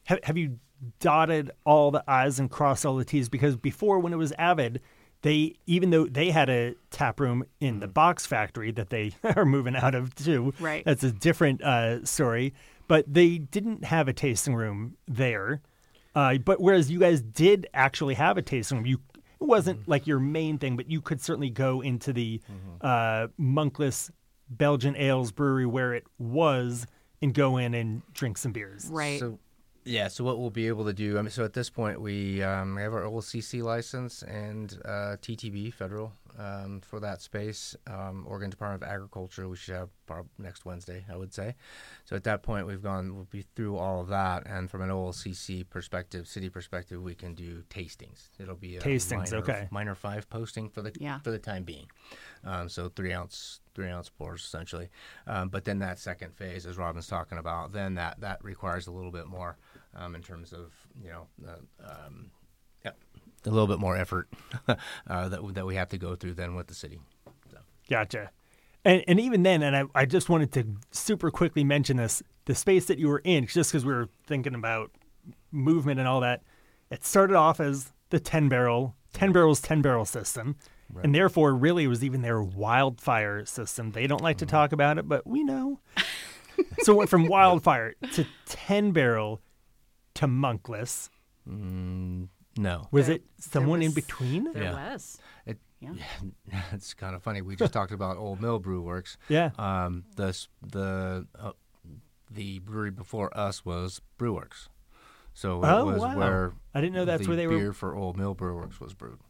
Have, 0.05 0.21
have 0.25 0.39
you 0.39 0.59
dotted 1.01 1.51
all 1.65 1.91
the 1.91 2.03
I's 2.09 2.39
and 2.39 2.51
crossed 2.51 2.87
all 2.87 2.97
the 2.97 3.05
T's? 3.05 3.29
Because 3.29 3.57
before, 3.57 3.99
when 3.99 4.13
it 4.13 4.17
was 4.17 4.33
Avid, 4.39 4.81
they 5.23 5.55
even 5.67 5.91
though 5.91 6.07
they 6.07 6.31
had 6.31 6.49
a 6.49 6.75
tap 6.91 7.21
room 7.21 7.45
in 7.61 7.81
the 7.81 7.89
box 7.89 8.25
factory 8.25 8.71
that 8.73 8.89
they 8.91 9.13
are 9.37 9.45
moving 9.45 9.77
out 9.77 9.95
of 9.95 10.15
too. 10.15 10.55
Right. 10.61 10.85
That's 10.85 11.03
a 11.05 11.13
different 11.13 11.63
uh, 11.63 12.05
story. 12.05 12.55
But 12.87 13.13
they 13.13 13.37
didn't 13.37 13.85
have 13.85 14.09
a 14.09 14.15
tasting 14.15 14.55
room 14.55 14.97
there. 15.07 15.61
Uh, 16.15 16.39
but 16.39 16.61
whereas 16.61 16.91
you 16.91 16.99
guys 16.99 17.21
did 17.21 17.67
actually 17.75 18.15
have 18.15 18.39
a 18.39 18.43
tasting 18.43 18.79
room, 18.79 18.87
you 18.87 19.01
it 19.41 19.45
wasn't 19.45 19.89
like 19.89 20.07
your 20.07 20.19
main 20.19 20.59
thing, 20.59 20.77
but 20.77 20.91
you 20.91 21.01
could 21.01 21.21
certainly 21.21 21.51
go 21.51 21.81
into 21.81 22.13
the 22.13 22.41
uh, 22.81 23.29
Monkless 23.39 24.11
Belgian 24.51 24.97
Ales 24.97 25.33
brewery 25.33 25.67
where 25.67 25.95
it 25.95 26.05
was 26.19 26.87
and 27.23 27.35
go 27.35 27.57
in 27.57 27.75
and 27.75 28.03
drink 28.15 28.39
some 28.39 28.53
beers. 28.53 28.87
Right. 28.91 29.21
So, 29.21 29.39
yeah. 29.85 30.09
So 30.09 30.25
what 30.25 30.39
we'll 30.39 30.51
be 30.51 30.69
able 30.69 30.85
to 30.87 30.93
do. 30.93 31.19
I 31.19 31.23
mean, 31.23 31.31
so 31.31 31.45
at 31.45 31.53
this 31.53 31.71
point, 31.71 32.01
we 32.01 32.43
um, 32.43 32.77
have 32.77 32.93
our 32.95 33.03
OLCC 33.03 33.63
license 33.63 34.23
and 34.23 34.77
uh, 34.85 35.17
TTB 35.21 35.73
federal 35.73 36.13
um, 36.39 36.81
for 36.81 37.01
that 37.01 37.21
space. 37.21 37.75
Um, 37.87 38.25
Oregon 38.29 38.51
Department 38.51 38.83
of 38.83 38.89
Agriculture. 38.89 39.49
We 39.49 39.57
should 39.57 39.75
have 39.75 39.91
prob- 40.07 40.29
next 40.39 40.65
Wednesday, 40.65 41.05
I 41.13 41.17
would 41.17 41.35
say. 41.35 41.55
So 42.05 42.17
at 42.17 42.25
that 42.25 42.43
point, 42.43 42.67
we've 42.67 42.83
gone. 42.83 43.15
We'll 43.15 43.25
be 43.25 43.45
through 43.57 43.77
all 43.77 44.01
of 44.01 44.09
that, 44.09 44.47
and 44.47 44.71
from 44.71 44.83
an 44.83 44.91
OLCC 44.91 45.69
perspective, 45.69 46.29
city 46.29 46.49
perspective, 46.49 47.03
we 47.03 47.15
can 47.15 47.35
do 47.35 47.63
tastings. 47.71 48.29
It'll 48.39 48.55
be 48.55 48.77
a 48.77 48.81
Tastings, 48.81 49.33
minor, 49.33 49.37
okay. 49.39 49.69
minor 49.71 49.95
five 49.95 50.29
posting 50.31 50.69
for 50.69 50.83
the 50.83 50.93
Yeah. 50.99 51.19
for 51.21 51.31
the 51.31 51.39
time 51.39 51.65
being. 51.65 51.87
Um, 52.45 52.69
so 52.69 52.89
three 52.89 53.13
ounce 53.13 53.61
three 53.75 53.89
ounce 53.91 54.09
pours 54.09 54.43
essentially. 54.43 54.89
Um, 55.27 55.49
but 55.49 55.65
then 55.65 55.79
that 55.81 55.99
second 55.99 56.35
phase, 56.37 56.67
as 56.67 56.79
Robin's 56.79 57.07
talking 57.07 57.39
about, 57.39 57.73
then 57.73 57.95
that 57.95 58.21
that 58.21 58.43
requires 58.45 58.87
a 58.87 58.93
little 58.93 59.11
bit 59.13 59.27
more 59.27 59.57
um, 59.95 60.15
in 60.15 60.23
terms 60.23 60.53
of 60.53 60.73
you 61.03 61.11
know 61.11 61.27
uh, 61.47 62.07
um, 62.07 62.31
yeah, 62.31 62.38
a 63.49 63.51
little 63.51 63.67
bit 63.67 63.79
more 63.79 63.97
effort 63.97 64.29
uh, 64.69 65.29
that 65.29 65.55
that 65.55 65.67
we 65.67 65.75
have 65.75 65.89
to 65.91 65.99
go 65.99 66.15
through 66.15 66.35
than 66.35 66.55
with 66.55 66.67
the 66.67 66.75
city. 66.75 66.99
So. 67.51 67.59
Gotcha. 67.89 68.31
And, 68.85 69.03
and 69.09 69.21
even 69.21 69.43
then, 69.43 69.63
and 69.63 69.77
I, 69.77 69.85
I 69.95 70.07
just 70.07 70.29
wanted 70.29 70.53
to 70.53 70.65
super 70.93 71.31
quickly 71.31 71.65
mention 71.65 71.97
this 71.97 72.23
the 72.45 72.55
space 72.55 72.87
that 72.87 72.99
you 72.99 73.09
were 73.09 73.21
in, 73.25 73.47
just 73.47 73.71
because 73.71 73.85
we 73.85 73.93
were 73.93 74.09
thinking 74.27 74.55
about 74.55 74.91
movement 75.51 75.99
and 75.99 76.09
all 76.09 76.21
that, 76.21 76.43
it 76.91 77.05
started 77.05 77.37
off 77.37 77.61
as 77.61 77.93
the 78.11 78.21
10 78.21 78.49
barrel, 78.49 78.95
10 79.13 79.33
barrels, 79.33 79.61
10 79.61 79.83
barrel 79.83 80.05
system. 80.05 80.57
And 81.03 81.15
therefore, 81.15 81.55
really, 81.55 81.85
it 81.85 81.89
was 81.89 82.03
even 82.03 82.23
their 82.23 82.43
wildfire 82.43 83.45
system. 83.45 83.91
They 83.91 84.07
don't 84.07 84.23
like 84.23 84.39
to 84.39 84.47
talk 84.47 84.73
about 84.73 84.97
it, 84.97 85.07
but 85.07 85.27
we 85.27 85.45
know. 85.45 85.81
so 86.79 86.95
it 86.95 86.97
went 86.97 87.11
from 87.11 87.27
wildfire 87.27 87.95
to 88.13 88.27
10 88.47 88.93
barrel 88.93 89.43
to 90.15 90.27
monkless. 90.27 91.11
No, 92.59 92.89
Was 92.91 93.07
There- 93.07 93.17
it 93.17 93.23
someone 93.39 93.83
in 93.83 93.93
between? 93.93 94.53
There 94.53 94.65
Yeah. 94.65 94.91
was. 94.93 95.19
it, 95.47 95.59
Yeah. 95.81 95.93
it's 96.73 96.93
kind 96.93 97.15
of 97.15 97.23
funny. 97.23 97.41
We 97.41 97.55
just 97.57 97.73
talked 97.73 97.93
about 97.93 98.17
Old 98.17 98.41
Mill 98.41 98.59
Brew 98.59 98.83
Works. 98.83 99.17
Yeah. 99.29 99.51
Um, 99.59 100.05
the 100.17 100.37
the 100.61 101.27
uh, 101.39 101.53
the 102.31 102.59
brewery 102.59 102.91
before 102.91 103.31
us 103.39 103.65
was 103.65 104.01
Brewworks. 104.19 104.69
So 105.35 105.63
it 105.63 105.69
Oh, 105.69 105.85
was 105.87 106.01
wow. 106.03 106.17
where 106.19 106.53
I 106.75 106.81
didn't 106.81 106.95
know 106.97 107.05
that's 107.05 107.23
the 107.23 107.29
where 107.29 107.37
they 107.37 107.47
were- 107.47 107.59
beer 107.59 107.73
for 107.73 107.95
Old 107.95 108.17
Mill 108.17 108.35
Brew 108.35 108.57
Works 108.57 108.81
was 108.81 108.93
brewed. 108.93 109.21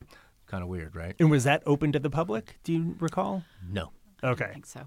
Kind 0.47 0.63
of 0.63 0.71
weird, 0.71 0.97
right? 0.97 1.15
And 1.21 1.31
was 1.31 1.45
that 1.45 1.63
open 1.67 1.93
to 1.93 1.99
the 1.99 2.09
public? 2.09 2.59
Do 2.65 2.73
you 2.73 2.97
recall? 2.99 3.45
No. 3.71 3.93
Okay. 4.25 4.47
I 4.47 4.53
think 4.55 4.65
so. 4.67 4.87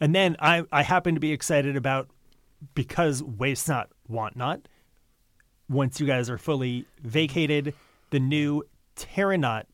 And 0.00 0.14
then 0.14 0.34
I, 0.40 0.64
I 0.72 0.82
happen 0.82 1.12
to 1.14 1.20
be 1.20 1.30
excited 1.32 1.76
about 1.76 2.08
because 2.74 3.22
Waste 3.22 3.68
Not, 3.68 3.90
Want 4.08 4.34
Not, 4.36 4.66
once 5.72 5.98
you 6.00 6.06
guys 6.06 6.28
are 6.30 6.38
fully 6.38 6.86
vacated, 7.02 7.74
the 8.10 8.20
new 8.20 8.62
Terranot 8.96 9.64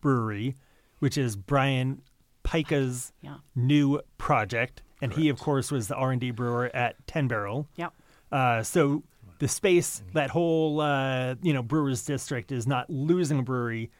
Brewery, 0.00 0.54
which 0.98 1.16
is 1.16 1.36
Brian 1.36 2.02
Pika's 2.42 3.12
Yeah. 3.20 3.36
new 3.54 4.00
project. 4.18 4.82
And 5.00 5.12
he, 5.12 5.28
of 5.28 5.38
course, 5.38 5.70
was 5.70 5.86
the 5.88 5.94
R&D 5.94 6.32
brewer 6.32 6.70
at 6.74 7.06
10 7.06 7.28
Barrel. 7.28 7.68
Yep. 7.76 7.92
Uh, 8.32 8.62
so 8.64 9.04
the 9.38 9.46
space, 9.46 10.02
that 10.12 10.30
whole, 10.30 10.80
uh, 10.80 11.36
you 11.40 11.52
know, 11.52 11.62
brewer's 11.62 12.04
district 12.04 12.50
is 12.50 12.66
not 12.66 12.90
losing 12.90 13.38
a 13.38 13.42
brewery. 13.42 13.90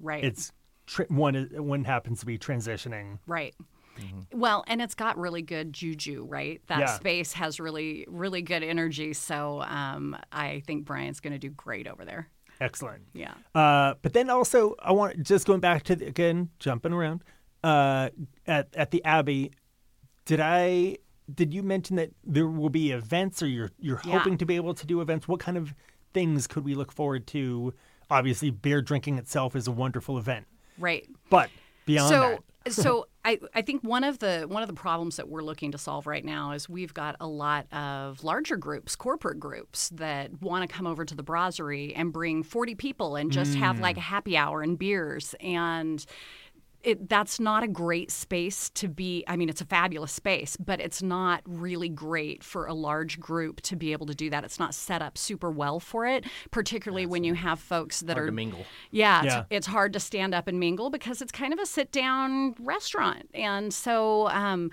Right. 0.00 0.24
It's 0.24 0.50
tr- 0.86 1.04
one, 1.08 1.48
one 1.54 1.84
happens 1.84 2.20
to 2.20 2.26
be 2.26 2.36
transitioning. 2.36 3.18
Right. 3.28 3.54
Well, 4.32 4.64
and 4.66 4.80
it's 4.82 4.94
got 4.94 5.16
really 5.18 5.42
good 5.42 5.72
juju, 5.72 6.24
right? 6.28 6.60
That 6.66 6.80
Yeah. 6.80 6.86
space 6.96 7.32
has 7.34 7.60
really, 7.60 8.04
really 8.08 8.42
good 8.42 8.62
energy. 8.62 9.12
So 9.12 9.62
um, 9.62 10.16
I 10.32 10.62
think 10.66 10.84
Brian's 10.84 11.20
going 11.20 11.32
to 11.32 11.38
do 11.38 11.50
great 11.50 11.86
over 11.86 12.04
there. 12.04 12.28
Excellent. 12.60 13.02
Yeah. 13.12 13.34
Uh, 13.54 13.94
but 14.02 14.12
then 14.12 14.30
also, 14.30 14.74
I 14.78 14.92
want 14.92 15.22
just 15.22 15.46
going 15.46 15.60
back 15.60 15.82
to 15.84 15.96
the, 15.96 16.06
again 16.06 16.50
jumping 16.58 16.92
around 16.92 17.22
uh, 17.64 18.10
at 18.46 18.68
at 18.74 18.90
the 18.92 19.04
Abbey. 19.04 19.50
Did 20.24 20.40
I 20.40 20.98
did 21.34 21.52
you 21.52 21.62
mention 21.62 21.96
that 21.96 22.10
there 22.22 22.46
will 22.46 22.68
be 22.70 22.92
events, 22.92 23.42
or 23.42 23.48
you're 23.48 23.70
you're 23.78 24.00
Yeah. 24.04 24.18
hoping 24.18 24.38
to 24.38 24.46
be 24.46 24.56
able 24.56 24.74
to 24.74 24.86
do 24.86 25.00
events? 25.00 25.26
What 25.26 25.40
kind 25.40 25.56
of 25.56 25.74
things 26.12 26.46
could 26.46 26.64
we 26.64 26.74
look 26.74 26.92
forward 26.92 27.26
to? 27.28 27.74
Obviously, 28.10 28.50
beer 28.50 28.80
drinking 28.82 29.18
itself 29.18 29.56
is 29.56 29.66
a 29.66 29.72
wonderful 29.72 30.16
event, 30.18 30.46
Right. 30.78 31.08
but 31.30 31.50
beyond 31.86 32.08
so 32.10 32.38
that, 32.64 32.72
so 32.72 33.08
I, 33.24 33.38
I 33.54 33.62
think 33.62 33.82
one 33.82 34.04
of 34.04 34.18
the 34.18 34.44
one 34.46 34.62
of 34.62 34.68
the 34.68 34.74
problems 34.74 35.16
that 35.16 35.28
we're 35.28 35.42
looking 35.42 35.72
to 35.72 35.78
solve 35.78 36.06
right 36.06 36.24
now 36.24 36.52
is 36.52 36.68
we've 36.68 36.92
got 36.92 37.16
a 37.20 37.26
lot 37.26 37.66
of 37.72 38.22
larger 38.22 38.56
groups, 38.56 38.96
corporate 38.96 39.40
groups 39.40 39.88
that 39.90 40.42
want 40.42 40.68
to 40.68 40.74
come 40.74 40.86
over 40.86 41.06
to 41.06 41.14
the 41.14 41.22
brasserie 41.22 41.94
and 41.94 42.12
bring 42.12 42.42
40 42.42 42.74
people 42.74 43.16
and 43.16 43.32
just 43.32 43.54
have 43.54 43.80
like 43.80 43.96
a 43.96 44.00
happy 44.00 44.36
hour 44.36 44.60
and 44.60 44.78
beers. 44.78 45.34
And 45.40 46.04
it, 46.84 47.08
that's 47.08 47.40
not 47.40 47.62
a 47.62 47.68
great 47.68 48.10
space 48.10 48.70
to 48.70 48.88
be. 48.88 49.24
I 49.26 49.36
mean, 49.36 49.48
it's 49.48 49.60
a 49.60 49.64
fabulous 49.66 50.12
space, 50.12 50.56
but 50.56 50.80
it's 50.80 51.02
not 51.02 51.42
really 51.46 51.88
great 51.88 52.44
for 52.44 52.66
a 52.66 52.74
large 52.74 53.18
group 53.18 53.60
to 53.62 53.76
be 53.76 53.92
able 53.92 54.06
to 54.06 54.14
do 54.14 54.30
that. 54.30 54.44
It's 54.44 54.58
not 54.58 54.74
set 54.74 55.02
up 55.02 55.16
super 55.16 55.50
well 55.50 55.80
for 55.80 56.06
it, 56.06 56.24
particularly 56.50 57.06
when 57.06 57.24
you 57.24 57.34
have 57.34 57.58
folks 57.58 58.00
that 58.00 58.16
Hard 58.16 58.24
are 58.24 58.26
to 58.26 58.32
mingle. 58.32 58.66
Yeah, 58.90 59.24
it's, 59.24 59.46
it's 59.50 59.66
hard 59.66 59.92
to 59.94 60.00
stand 60.00 60.34
up 60.34 60.46
and 60.46 60.60
mingle 60.60 60.90
because 60.90 61.22
it's 61.22 61.32
kind 61.32 61.52
of 61.52 61.58
a 61.58 61.66
sit 61.66 61.90
down 61.90 62.54
restaurant. 62.60 63.28
And 63.34 63.72
so, 63.72 64.28
um, 64.28 64.70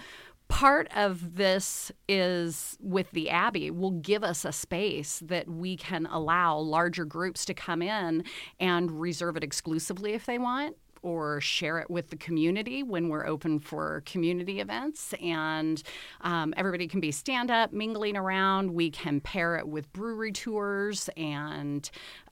part 0.49 0.89
of 0.97 1.37
this 1.37 1.93
is 2.09 2.77
with 2.81 3.09
the 3.11 3.29
Abbey 3.29 3.71
will 3.71 3.91
give 3.91 4.21
us 4.21 4.43
a 4.43 4.51
space 4.51 5.19
that 5.25 5.47
we 5.47 5.77
can 5.77 6.05
allow 6.07 6.57
larger 6.57 7.05
groups 7.05 7.45
to 7.45 7.53
come 7.53 7.81
in 7.81 8.25
and 8.59 8.99
reserve 8.99 9.37
it 9.37 9.45
exclusively 9.45 10.11
if 10.11 10.25
they 10.25 10.37
want. 10.37 10.75
Or 11.03 11.41
share 11.41 11.79
it 11.79 11.89
with 11.89 12.11
the 12.11 12.15
community 12.15 12.83
when 12.83 13.09
we're 13.09 13.25
open 13.25 13.59
for 13.59 14.03
community 14.05 14.59
events. 14.59 15.15
And 15.21 15.81
um, 16.21 16.53
everybody 16.55 16.87
can 16.87 16.99
be 16.99 17.11
stand 17.11 17.49
up, 17.49 17.73
mingling 17.73 18.15
around. 18.15 18.71
We 18.71 18.91
can 18.91 19.19
pair 19.19 19.55
it 19.55 19.67
with 19.67 19.91
brewery 19.93 20.31
tours 20.31 21.09
and 21.17 21.89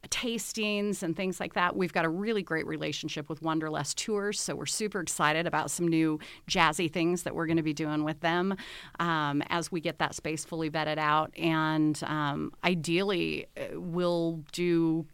tastings 0.08 1.04
and 1.04 1.16
things 1.16 1.40
like 1.40 1.54
that. 1.56 1.76
We've 1.76 1.92
got 1.92 2.06
a 2.06 2.10
really 2.10 2.44
great 2.44 2.66
relationship 2.66 3.28
with 3.28 3.42
Wanderlust 3.42 3.98
Tours, 3.98 4.40
so 4.40 4.56
we're 4.56 4.66
super 4.66 5.02
excited 5.02 5.46
about 5.46 5.72
some 5.72 5.88
new 5.88 6.20
jazzy 6.48 6.92
things 6.92 7.24
that 7.24 7.36
we're 7.36 7.48
going 7.48 7.58
to 7.58 7.64
be 7.64 7.74
doing 7.74 8.04
with 8.04 8.22
them 8.22 8.56
um, 9.00 9.42
as 9.50 9.72
we 9.72 9.82
get 9.82 10.00
that 10.00 10.16
space 10.16 10.46
fully 10.46 10.70
vetted 10.70 10.98
out. 10.98 11.36
And 11.38 12.02
um, 12.06 12.54
ideally, 12.64 13.48
uh, 13.58 13.80
we'll 13.80 14.44
do 14.52 15.06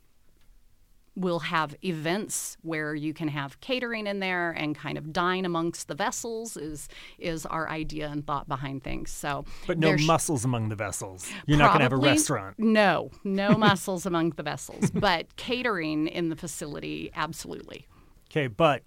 we'll 1.16 1.40
have 1.40 1.76
events 1.84 2.58
where 2.62 2.94
you 2.94 3.14
can 3.14 3.30
have 3.30 3.60
catering 3.62 4.06
in 4.06 4.20
there 4.20 4.52
and 4.52 4.76
kind 4.76 4.98
of 4.98 5.14
dine 5.14 5.46
amongst 5.46 5.88
the 5.88 5.96
vessels 5.96 6.58
is 6.58 6.90
is 7.18 7.46
our 7.46 7.70
idea 7.70 8.08
and 8.10 8.28
thought 8.28 8.48
behind 8.50 8.84
things 8.84 9.12
so 9.12 9.46
But 9.66 9.80
no 9.80 9.96
muscles 9.98 10.44
among 10.44 10.70
the 10.70 10.76
vessels. 10.76 11.30
You're 11.46 11.58
not 11.58 11.68
going 11.70 11.80
to 11.80 11.84
have 11.86 11.94
a 11.94 11.98
restaurant. 11.98 12.60
No, 12.60 13.12
no 13.24 13.52
mussels 13.58 14.06
among 14.06 14.32
the 14.32 14.44
vessels, 14.44 14.92
but 14.92 15.36
catering 15.38 16.08
in 16.08 16.30
the 16.30 16.36
facility, 16.36 17.12
absolutely. 17.16 17.88
Okay, 18.30 18.48
but 18.48 18.84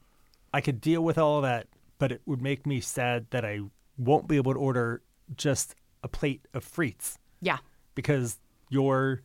I 0.52 0.60
could 0.60 0.80
deal 0.80 1.02
with 1.02 1.16
all 1.18 1.36
of 1.38 1.42
that, 1.44 1.66
but 1.98 2.12
it 2.12 2.20
would 2.26 2.42
make 2.42 2.66
me 2.66 2.80
sad 2.80 3.26
that 3.30 3.44
I 3.44 3.60
won't 3.96 4.28
be 4.28 4.36
able 4.36 4.52
to 4.52 4.58
order 4.58 5.02
just 5.36 5.74
a 6.02 6.08
plate 6.08 6.46
of 6.54 6.64
frites 6.64 7.16
Yeah. 7.40 7.58
because 7.94 8.38
your 8.70 9.22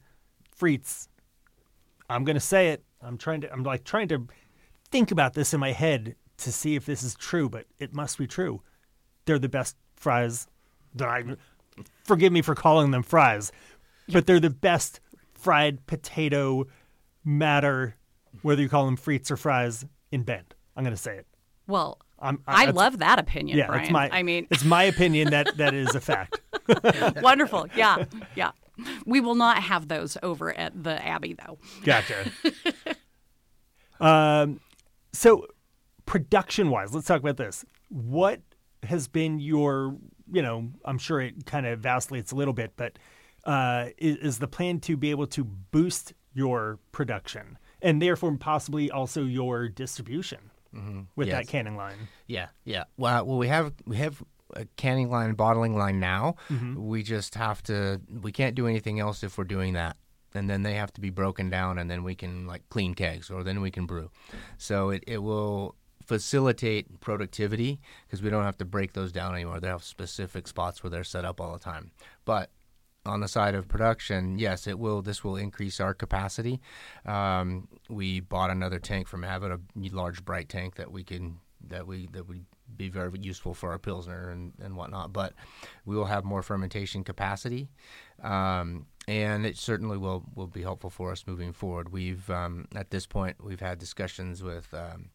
frites, 0.58 1.08
I'm 2.10 2.24
going 2.24 2.36
to 2.36 2.40
say 2.40 2.70
it. 2.70 2.84
I'm 3.04 3.18
trying 3.18 3.42
to, 3.42 3.52
I'm 3.52 3.64
like 3.64 3.84
trying 3.84 4.08
to 4.10 4.28
think 4.92 5.12
about 5.12 5.34
this 5.34 5.54
in 5.54 5.60
my 5.60 5.72
head 5.72 6.16
to 6.38 6.52
see 6.52 6.76
if 6.76 6.86
this 6.86 7.04
is 7.04 7.16
true, 7.16 7.50
but 7.50 7.66
it 7.80 7.94
must 7.94 8.18
be 8.18 8.28
true. 8.28 8.62
They're 9.26 9.40
the 9.40 9.50
best 9.50 9.76
fries 9.96 10.48
that 10.96 11.08
I, 11.08 11.24
forgive 12.04 12.32
me 12.34 12.42
for 12.42 12.56
calling 12.56 12.92
them 12.92 13.04
fries, 13.04 13.52
but 14.10 14.26
they're 14.28 14.40
the 14.40 14.50
best 14.50 15.00
fried 15.34 15.86
potato 15.88 16.66
matter, 17.24 17.96
whether 18.42 18.62
you 18.62 18.70
call 18.70 18.86
them 18.86 18.98
frites 18.98 19.32
or 19.32 19.38
fries 19.38 19.86
in 20.12 20.24
Bend. 20.24 20.54
I'm 20.76 20.84
going 20.84 20.96
to 20.96 21.02
say 21.02 21.18
it. 21.18 21.28
Well, 21.68 22.00
I'm, 22.20 22.42
I 22.48 22.66
that's- 22.66 22.76
love 22.76 23.00
that 23.00 23.20
opinion, 23.20 23.58
Yeah, 23.58 23.68
Brian. 23.68 23.84
it's 23.84 23.92
my. 23.92 24.10
I 24.12 24.24
mean, 24.24 24.48
it's 24.50 24.64
my 24.66 24.84
opinion 24.84 25.30
that 25.32 25.56
that 25.58 25.74
is 25.74 25.94
a 25.96 26.02
fact. 26.02 26.42
wonderful. 27.22 27.68
Yeah, 27.76 28.06
yeah. 28.36 28.52
We 29.06 29.20
will 29.20 29.36
not 29.36 29.62
have 29.64 29.88
those 29.88 30.18
over 30.24 30.56
at 30.58 30.84
the 30.84 31.06
Abbey, 31.06 31.36
though. 31.46 31.60
Gotcha. 31.84 32.32
um, 34.00 34.60
so 35.12 35.48
production 36.06 36.70
wise, 36.70 36.94
let's 36.94 37.08
talk 37.08 37.20
about 37.20 37.38
this. 37.38 37.66
What 37.90 38.42
has 38.84 39.08
been 39.08 39.40
your, 39.40 39.96
you 40.32 40.42
know, 40.42 40.70
I'm 40.86 40.98
sure 40.98 41.22
it 41.22 41.46
kind 41.46 41.66
of 41.66 41.80
vacillates 41.80 42.32
a 42.32 42.36
little 42.36 42.54
bit, 42.54 42.74
but 42.76 42.98
uh, 43.46 43.90
is, 43.98 44.18
is 44.18 44.40
the 44.40 44.48
plan 44.48 44.80
to 44.82 44.98
be 44.98 45.12
able 45.12 45.28
to 45.28 45.44
boost 45.44 46.14
your 46.34 46.80
production 46.92 47.58
and 47.82 48.02
therefore 48.02 48.36
possibly 48.38 48.90
also 48.90 49.24
your 49.24 49.68
distribution 49.68 50.40
with 51.16 51.30
that 51.30 51.48
canning 51.48 51.76
line? 51.76 52.08
Yeah, 52.28 52.48
yeah. 52.66 52.86
Well, 52.98 53.26
well, 53.26 53.38
we 53.38 53.48
have 53.48 53.74
we 53.86 53.98
have 53.98 54.22
a 54.43 54.43
canning 54.78 55.10
line, 55.10 55.30
and 55.30 55.38
bottling 55.38 55.78
line 55.78 56.00
now. 56.00 56.36
Mm-hmm. 56.50 56.86
We 56.86 57.04
just 57.04 57.36
have 57.36 57.62
to. 57.64 58.02
We 58.22 58.32
can't 58.32 58.56
do 58.56 58.68
anything 58.68 59.00
else 59.00 59.24
if 59.24 59.38
we're 59.38 59.44
doing 59.44 59.74
that. 59.74 59.98
And 60.36 60.50
then 60.50 60.64
they 60.64 60.74
have 60.76 60.92
to 60.94 61.02
be 61.02 61.12
broken 61.12 61.50
down, 61.50 61.78
and 61.78 61.90
then 61.92 62.04
we 62.04 62.16
can 62.16 62.48
like 62.48 62.68
clean 62.70 62.96
kegs, 62.96 63.30
or 63.30 63.44
then 63.44 63.62
we 63.62 63.70
can 63.70 63.86
brew. 63.86 64.10
So 64.58 64.90
it, 64.90 65.04
it 65.06 65.20
will 65.20 65.76
facilitate 66.04 67.00
productivity 67.00 67.80
because 68.06 68.22
we 68.22 68.30
don't 68.30 68.44
have 68.44 68.58
to 68.58 68.66
break 68.66 68.94
those 68.94 69.12
down 69.12 69.34
anymore. 69.34 69.60
They 69.60 69.68
have 69.68 69.84
specific 69.84 70.48
spots 70.48 70.84
where 70.84 70.90
they're 70.90 71.04
set 71.04 71.26
up 71.26 71.40
all 71.40 71.54
the 71.54 71.60
time. 71.60 71.92
But 72.26 72.50
on 73.06 73.20
the 73.20 73.28
side 73.28 73.56
of 73.56 73.68
production, 73.68 74.38
yes, 74.38 74.68
it 74.68 74.80
will. 74.80 75.02
This 75.02 75.24
will 75.24 75.36
increase 75.36 75.80
our 75.80 75.94
capacity. 75.94 76.62
Um, 77.06 77.68
we 77.90 78.20
bought 78.20 78.50
another 78.50 78.80
tank 78.80 79.08
from 79.08 79.24
Avid, 79.24 79.52
a 79.52 79.60
large 79.76 80.24
bright 80.24 80.50
tank 80.50 80.76
that 80.76 80.92
we 80.92 81.04
can 81.04 81.40
that 81.68 81.88
we 81.88 82.08
that 82.12 82.28
would 82.28 82.46
be 82.76 82.90
very 82.90 83.12
useful 83.20 83.54
for 83.54 83.72
our 83.72 83.80
pilsner 83.80 84.30
and, 84.30 84.54
and 84.62 84.76
whatnot. 84.76 85.14
But 85.14 85.34
we 85.86 85.96
will 85.96 86.06
have 86.06 86.24
more 86.24 86.42
fermentation 86.42 87.04
capacity, 87.04 87.70
um, 88.22 88.86
and 89.08 89.46
it 89.46 89.58
certainly 89.58 89.98
will 89.98 90.24
will 90.36 90.48
be 90.48 90.62
helpful 90.62 90.90
for 90.90 91.12
us 91.12 91.26
moving 91.28 91.54
forward. 91.54 91.92
We've 91.92 92.30
um, 92.30 92.68
at 92.76 92.90
this 92.90 93.06
point 93.06 93.44
we've 93.44 93.62
had 93.62 93.80
discussions 93.80 94.44
with. 94.44 94.74
Um, 94.74 95.10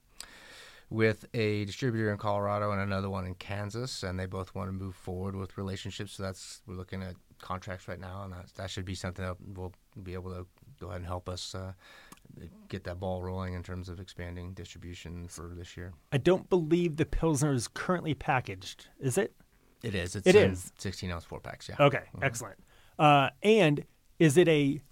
with 0.91 1.27
a 1.35 1.67
distributor 1.67 2.11
in 2.11 2.17
Colorado 2.17 2.73
and 2.73 2.81
another 2.81 3.11
one 3.11 3.27
in 3.27 3.35
Kansas, 3.35 4.03
and 4.03 4.19
they 4.19 4.25
both 4.25 4.55
want 4.55 4.69
to 4.69 4.73
move 4.73 4.95
forward 4.95 5.37
with 5.37 5.59
relationships. 5.59 6.13
So 6.13 6.23
that's 6.23 6.63
we're 6.67 6.77
looking 6.77 7.03
at 7.03 7.15
contracts 7.41 7.89
right 7.89 8.01
now, 8.01 8.23
and 8.25 8.33
that, 8.33 8.47
that 8.57 8.71
should 8.71 8.87
be 8.87 8.95
something 8.95 9.23
that 9.25 9.37
will 9.55 9.75
be 10.03 10.15
able 10.15 10.31
to 10.31 10.47
go 10.81 10.87
ahead 10.87 11.01
and 11.01 11.07
help 11.07 11.29
us 11.29 11.55
uh, 11.55 11.73
get 12.69 12.85
that 12.85 13.01
ball 13.01 13.23
rolling 13.23 13.55
in 13.55 13.63
terms 13.63 13.89
of 13.89 14.01
expanding 14.01 14.53
distribution 14.53 15.29
for 15.29 15.53
this 15.57 15.77
year. 15.77 15.93
I 16.13 16.19
don't 16.19 16.49
believe 16.49 16.97
the 16.97 17.07
Pilsner 17.07 17.53
is 17.53 17.69
currently 17.69 18.15
packaged. 18.15 18.89
Is 19.01 19.19
it? 19.19 19.35
It 19.83 19.95
is. 19.95 20.17
It's 20.17 20.27
It 20.27 20.37
in 20.37 20.53
is. 20.53 20.73
16 20.79 21.11
ounce 21.11 21.25
four 21.25 21.41
packs. 21.41 21.69
Yeah. 21.69 21.77
Okay, 21.79 22.03
excellent. 22.23 22.59
Uh, 22.99 23.31
and 23.43 23.85
is 24.19 24.37
it 24.37 24.49
a 24.49 24.83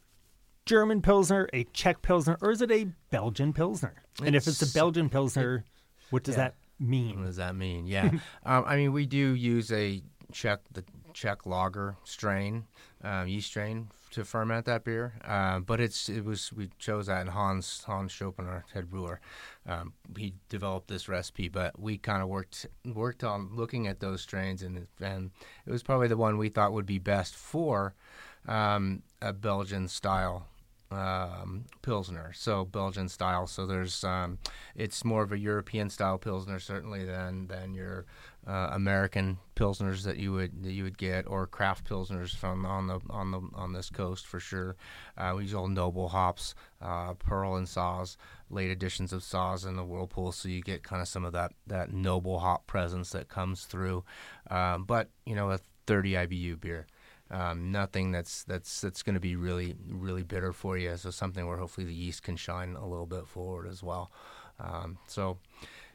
German 0.65 1.03
Pilsner, 1.03 1.49
a 1.53 1.65
Czech 1.73 2.03
Pilsner, 2.03 2.39
or 2.41 2.51
is 2.51 2.63
it 2.63 2.71
a 2.71 2.89
Belgian 3.11 3.53
Pilsner? 3.53 3.95
and 4.25 4.35
if 4.35 4.47
it's 4.47 4.63
a 4.63 4.73
Belgian 4.73 5.09
Pilsner, 5.09 5.65
what 6.11 6.23
does 6.23 6.37
yeah. 6.37 6.45
that 6.45 6.55
mean? 6.79 7.19
What 7.19 7.27
does 7.27 7.37
that 7.37 7.55
mean? 7.57 7.87
Yeah, 7.87 8.11
um, 8.45 8.65
I 8.67 8.77
mean 8.77 8.93
we 8.93 9.07
do 9.07 9.35
use 9.35 9.71
a 9.73 10.03
Czech 10.33 10.61
the 10.73 10.85
Czech 11.13 11.47
lager 11.47 11.97
strain, 12.05 12.65
um, 13.03 13.29
yeast 13.29 13.49
strain 13.49 13.89
to 14.17 14.25
ferment 14.25 14.65
that 14.65 14.83
beer. 14.83 15.13
Uh, 15.23 15.61
but 15.61 15.79
it's 15.79 16.09
it 16.09 16.25
was 16.25 16.51
we 16.51 16.71
chose 16.79 17.07
that 17.07 17.21
and 17.21 17.31
Hans 17.31 17.85
Hans 17.85 18.13
Schopen, 18.13 18.47
our 18.47 18.65
head 18.73 18.91
brewer, 18.91 19.21
um, 19.69 19.93
he 20.17 20.33
developed 20.49 20.89
this 20.89 21.07
recipe. 21.07 21.49
But 21.49 21.79
we 21.79 21.99
kind 21.99 22.23
of 22.23 22.29
worked 22.29 22.67
worked 22.85 23.23
on 23.23 23.51
looking 23.55 23.87
at 23.87 24.01
those 24.01 24.23
strains 24.23 24.63
and 24.63 24.87
and 25.01 25.31
it 25.67 25.71
was 25.71 25.83
probably 25.83 26.09
the 26.09 26.17
one 26.17 26.39
we 26.39 26.49
thought 26.49 26.73
would 26.73 26.87
be 26.87 26.99
best 26.99 27.35
for 27.35 27.95
um, 28.49 29.03
a 29.21 29.35
Belgian 29.35 29.87
style 29.87 30.47
um, 30.91 31.67
pilsner. 31.83 32.33
So 32.35 32.65
Belgian 32.65 33.11
style. 33.11 33.47
So 33.47 33.67
there's 33.67 34.03
um, 34.03 34.39
it's 34.75 35.05
more 35.05 35.23
of 35.23 35.33
a 35.33 35.39
European 35.39 35.91
style 35.91 36.17
pilsner 36.17 36.59
certainly 36.59 37.05
than 37.05 37.49
than 37.49 37.75
your 37.75 38.07
uh, 38.47 38.69
American 38.73 39.39
pilsners 39.57 40.05
that 40.05 40.19
you 40.19 40.33
would 40.33 40.63
that 40.63 40.73
you 40.73 40.85
would 40.85 40.99
get 40.99 41.27
or 41.27 41.47
craft 41.47 41.89
pilsners 41.89 42.35
from 42.35 42.65
on 42.65 42.87
the 42.87 43.01
on 43.11 43.31
the 43.31 43.41
on 43.55 43.73
this 43.73 43.91
coast 43.91 44.27
for 44.27 44.39
sure. 44.39 44.77
Uh, 45.17 45.33
we 45.37 45.43
use 45.43 45.55
all 45.55 45.69
noble 45.69 46.09
hops, 46.09 46.55
uh, 46.81 47.15
Perle 47.15 47.57
and 47.57 47.67
Saaz, 47.67 48.17
late 48.51 48.71
editions 48.71 49.13
of 49.13 49.23
Saaz 49.23 49.67
in 49.67 49.77
the 49.77 49.85
whirlpool, 49.85 50.33
so 50.33 50.49
you 50.49 50.63
get 50.63 50.83
kind 50.83 51.03
of 51.03 51.09
some 51.09 51.25
of 51.25 51.33
that 51.33 51.53
that 51.67 51.93
noble 51.93 52.39
hop 52.39 52.67
presence 52.67 53.11
that 53.11 53.29
comes 53.29 53.65
through. 53.65 54.05
Um, 54.51 54.85
but 54.85 55.11
you 55.25 55.35
know 55.35 55.51
a 55.51 55.61
30 55.87 56.13
IBU 56.13 56.61
beer. 56.61 56.87
Um, 57.29 57.73
nothing 57.73 58.13
that's 58.13 58.45
that's 58.45 58.81
that's 58.81 59.03
going 59.03 59.15
to 59.15 59.21
be 59.21 59.35
really 59.35 59.75
really 59.89 60.23
bitter 60.23 60.53
for 60.53 60.79
you. 60.79 60.97
So 60.97 61.11
something 61.11 61.47
where 61.47 61.57
hopefully 61.57 61.87
the 61.87 61.95
yeast 61.95 62.23
can 62.23 62.37
shine 62.37 62.77
a 62.77 62.87
little 62.87 63.07
bit 63.07 63.27
forward 63.27 63.67
as 63.67 63.83
well. 63.83 64.13
Um, 64.61 64.99
so 65.07 65.39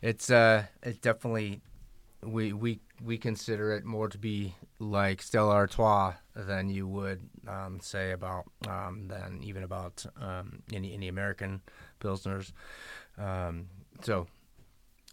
it's 0.01 0.29
uh 0.29 0.65
it's 0.83 0.99
definitely 0.99 1.61
we 2.23 2.53
we 2.53 2.79
we 3.03 3.17
consider 3.17 3.71
it 3.73 3.83
more 3.83 4.07
to 4.07 4.17
be 4.17 4.53
like 4.79 5.21
Stella 5.21 5.53
Artois 5.55 6.13
than 6.35 6.69
you 6.69 6.87
would 6.87 7.21
um, 7.47 7.79
say 7.81 8.11
about 8.11 8.45
um, 8.67 9.07
than 9.07 9.41
even 9.43 9.63
about 9.63 10.05
um, 10.19 10.61
any 10.73 10.93
any 10.93 11.07
American 11.07 11.61
pilsners. 11.99 12.51
Um, 13.17 13.67
so 14.01 14.27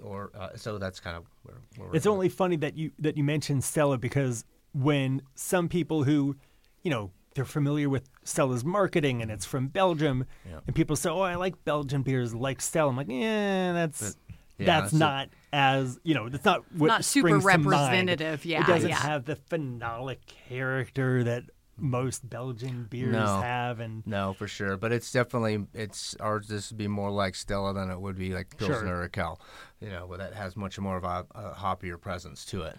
or 0.02 0.30
uh, 0.38 0.50
so 0.56 0.78
that's 0.78 1.00
kind 1.00 1.16
of 1.16 1.24
where, 1.42 1.56
where 1.76 1.88
we're 1.88 1.96
It's 1.96 2.06
only 2.06 2.28
funny 2.28 2.56
that 2.56 2.76
you 2.76 2.90
that 2.98 3.16
you 3.16 3.24
mentioned 3.24 3.64
Stella 3.64 3.98
because 3.98 4.44
when 4.72 5.22
some 5.34 5.68
people 5.68 6.04
who, 6.04 6.36
you 6.82 6.90
know, 6.90 7.10
they're 7.34 7.44
familiar 7.44 7.88
with 7.88 8.08
Stella's 8.24 8.64
marketing 8.64 9.22
and 9.22 9.30
it's 9.30 9.44
from 9.46 9.68
Belgium, 9.68 10.26
Yeah. 10.48 10.60
and 10.66 10.76
people 10.76 10.94
say, 10.94 11.08
"Oh, 11.10 11.20
I 11.20 11.36
like 11.36 11.64
Belgian 11.64 12.02
beers 12.02 12.34
like 12.34 12.60
Stella." 12.60 12.90
I'm 12.90 12.96
like, 12.96 13.08
"Yeah, 13.08 13.72
that's 13.72 14.16
Yeah, 14.58 14.66
that's 14.66 14.92
so- 14.92 14.98
not 14.98 15.30
as 15.52 15.98
you 16.04 16.14
know. 16.14 16.26
it's 16.26 16.44
not 16.44 16.64
what 16.72 16.88
Not 16.88 17.04
super 17.04 17.28
springs 17.40 17.44
to 17.44 17.48
mind. 17.58 17.66
representative, 17.66 18.44
yeah, 18.44 18.60
it 18.62 18.66
doesn't 18.66 18.88
yeah. 18.90 18.96
have 18.96 19.24
the 19.24 19.36
phenolic 19.36 20.18
character 20.48 21.24
that 21.24 21.44
most 21.80 22.28
Belgian 22.28 22.86
beers 22.90 23.12
No. 23.12 23.40
have, 23.40 23.78
and 23.80 24.04
No, 24.06 24.32
for 24.32 24.48
sure. 24.48 24.76
But 24.76 24.92
it's 24.92 25.12
definitely 25.12 25.66
it's 25.74 26.16
ours. 26.20 26.48
This 26.48 26.70
would 26.70 26.78
be 26.78 26.88
more 26.88 27.10
like 27.10 27.34
Stella 27.36 27.72
than 27.72 27.88
it 27.90 28.00
would 28.00 28.18
be 28.18 28.34
like 28.34 28.48
Sure. 28.58 28.68
Pilsner 28.68 29.08
Urquell. 29.08 29.38
You 29.80 29.90
know, 29.90 30.06
where 30.06 30.18
that 30.18 30.34
has 30.34 30.56
much 30.56 30.78
more 30.80 30.96
of 30.96 31.04
a, 31.04 31.24
a 31.34 31.54
hoppier 31.54 32.00
presence 32.00 32.44
to 32.46 32.62
it. 32.62 32.78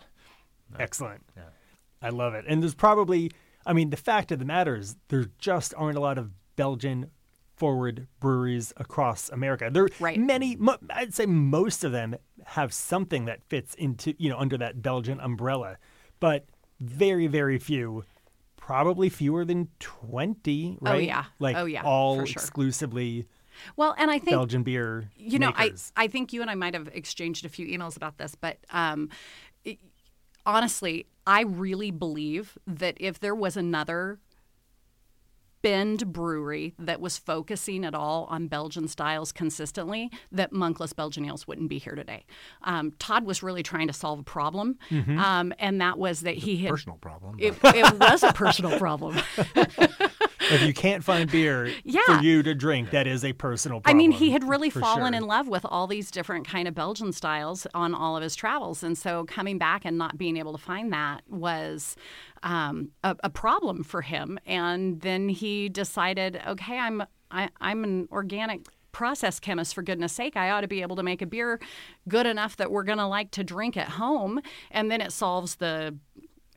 excellent. 0.77 1.23
Yeah. 1.36 1.43
I 2.01 2.10
love 2.10 2.34
it. 2.34 2.45
And 2.47 2.62
there's 2.62 2.75
probably, 2.75 3.32
I 3.65 3.73
mean, 3.73 3.89
the 3.89 3.97
fact 3.97 4.32
of 4.32 4.39
the 4.39 4.45
matter 4.45 4.75
is 4.75 4.95
there 5.10 5.25
just 5.38 5.73
aren't 5.77 5.97
a 5.97 6.01
lot 6.01 6.17
of 6.17 6.32
Belgian 6.55 7.10
forward 7.55 8.08
breweries 8.19 8.71
across 8.77 9.29
America. 9.29 9.69
There 9.71 9.88
Right. 9.99 10.17
many, 10.19 10.55
mo- 10.55 10.77
I'd 10.89 11.13
say 11.13 11.25
most 11.25 11.84
of 11.84 11.91
them 11.91 12.15
have 12.49 12.73
something 12.73 13.25
that 13.25 13.43
fits 13.43 13.73
into, 13.75 14.13
you 14.17 14.29
know, 14.29 14.38
under 14.38 14.57
that 14.57 14.81
Belgian 14.81 15.19
umbrella, 15.19 15.77
but 16.19 16.45
very, 16.79 17.27
very 17.27 17.57
few. 17.59 18.03
Probably 18.57 19.09
fewer 19.09 19.45
than 19.45 19.69
20, 19.79 20.77
Oh, 20.85 20.93
yeah. 20.97 21.25
Like 21.39 21.55
Oh, 21.57 21.65
yeah, 21.65 21.81
all 21.83 22.17
sure. 22.17 22.25
exclusively 22.25 23.25
Well, 23.75 23.95
and 23.97 24.12
I 24.12 24.19
think 24.19 24.29
Belgian 24.31 24.63
beer 24.63 25.09
you 25.17 25.39
know, 25.39 25.51
I. 25.55 25.71
I 25.95 26.07
think 26.07 26.33
you 26.33 26.41
and 26.41 26.49
I 26.51 26.55
might 26.55 26.75
have 26.75 26.88
exchanged 26.93 27.45
a 27.45 27.49
few 27.49 27.65
emails 27.65 27.97
about 27.97 28.17
this, 28.19 28.35
but 28.35 28.57
um, 28.71 29.09
it- 29.65 29.79
honestly, 30.45 31.07
I 31.25 31.41
really 31.41 31.89
believe 31.91 32.57
that 32.67 32.95
if 32.99 33.19
there 33.19 33.35
was 33.35 33.57
another 33.57 34.19
Bend 35.61 36.13
brewery 36.13 36.73
that 36.79 37.01
was 37.01 37.17
focusing 37.17 37.83
at 37.85 37.93
all 37.93 38.25
on 38.29 38.47
Belgian 38.47 38.87
styles 38.87 39.31
consistently, 39.31 40.09
that 40.31 40.51
Monkless 40.53 40.95
Belgian 40.95 41.25
Ales 41.25 41.47
wouldn't 41.47 41.69
be 41.69 41.77
here 41.79 41.95
today. 41.95 42.25
Um, 42.63 42.93
Todd 42.99 43.25
was 43.25 43.43
really 43.43 43.63
trying 43.63 43.87
to 43.87 43.93
solve 43.93 44.19
a 44.19 44.23
problem, 44.23 44.77
Mm-hmm. 44.89 45.19
um, 45.19 45.53
and 45.59 45.81
that 45.81 45.97
was 45.97 46.21
that 46.21 46.35
he 46.35 46.57
had. 46.57 46.71
Personal 46.71 46.97
problem. 46.97 47.35
It, 47.39 47.55
it 47.63 47.99
was 47.99 48.23
a 48.23 48.31
personal 48.33 48.77
problem. 48.77 49.17
if 50.51 50.62
you 50.63 50.73
can't 50.73 51.03
find 51.03 51.31
beer 51.31 51.71
Yeah. 51.83 52.01
for 52.05 52.23
you 52.23 52.43
to 52.43 52.53
drink, 52.55 52.91
that 52.91 53.07
is 53.07 53.23
a 53.23 53.33
personal 53.33 53.81
problem. 53.81 53.95
I 53.95 53.97
mean, 53.97 54.12
he 54.12 54.31
had 54.31 54.43
really 54.43 54.69
fallen 54.69 55.13
sure. 55.13 55.21
in 55.21 55.27
love 55.27 55.47
with 55.47 55.65
all 55.65 55.88
these 55.88 56.12
different 56.12 56.47
kind 56.47 56.67
of 56.67 56.75
Belgian 56.75 57.13
styles 57.13 57.67
on 57.73 57.93
all 57.93 58.17
of 58.17 58.23
his 58.23 58.35
travels, 58.35 58.83
and 58.83 58.97
so 58.97 59.25
coming 59.25 59.57
back 59.57 59.85
and 59.85 59.97
not 59.97 60.17
being 60.17 60.38
able 60.38 60.51
to 60.53 60.57
find 60.57 60.91
that 60.93 61.21
was 61.27 61.95
um, 62.43 62.91
a, 63.03 63.15
a 63.23 63.29
problem 63.29 63.83
for 63.83 64.01
him. 64.01 64.39
And 64.45 65.01
then 65.01 65.29
he 65.29 65.69
decided, 65.69 66.41
okay, 66.47 66.77
I'm 66.77 67.03
I, 67.31 67.49
I'm 67.62 67.83
an 67.83 68.07
organic 68.12 68.65
process 68.91 69.39
chemist 69.39 69.75
for 69.75 69.83
goodness 69.83 70.12
sake 70.12 70.35
i 70.35 70.49
ought 70.49 70.62
to 70.62 70.67
be 70.67 70.81
able 70.81 70.95
to 70.95 71.03
make 71.03 71.21
a 71.21 71.25
beer 71.27 71.59
good 72.07 72.25
enough 72.25 72.57
that 72.57 72.71
we're 72.71 72.83
going 72.83 72.97
to 72.97 73.05
like 73.05 73.29
to 73.29 73.43
drink 73.43 73.77
at 73.77 73.88
home 73.88 74.41
and 74.71 74.89
then 74.89 74.99
it 74.99 75.12
solves 75.12 75.55
the 75.57 75.95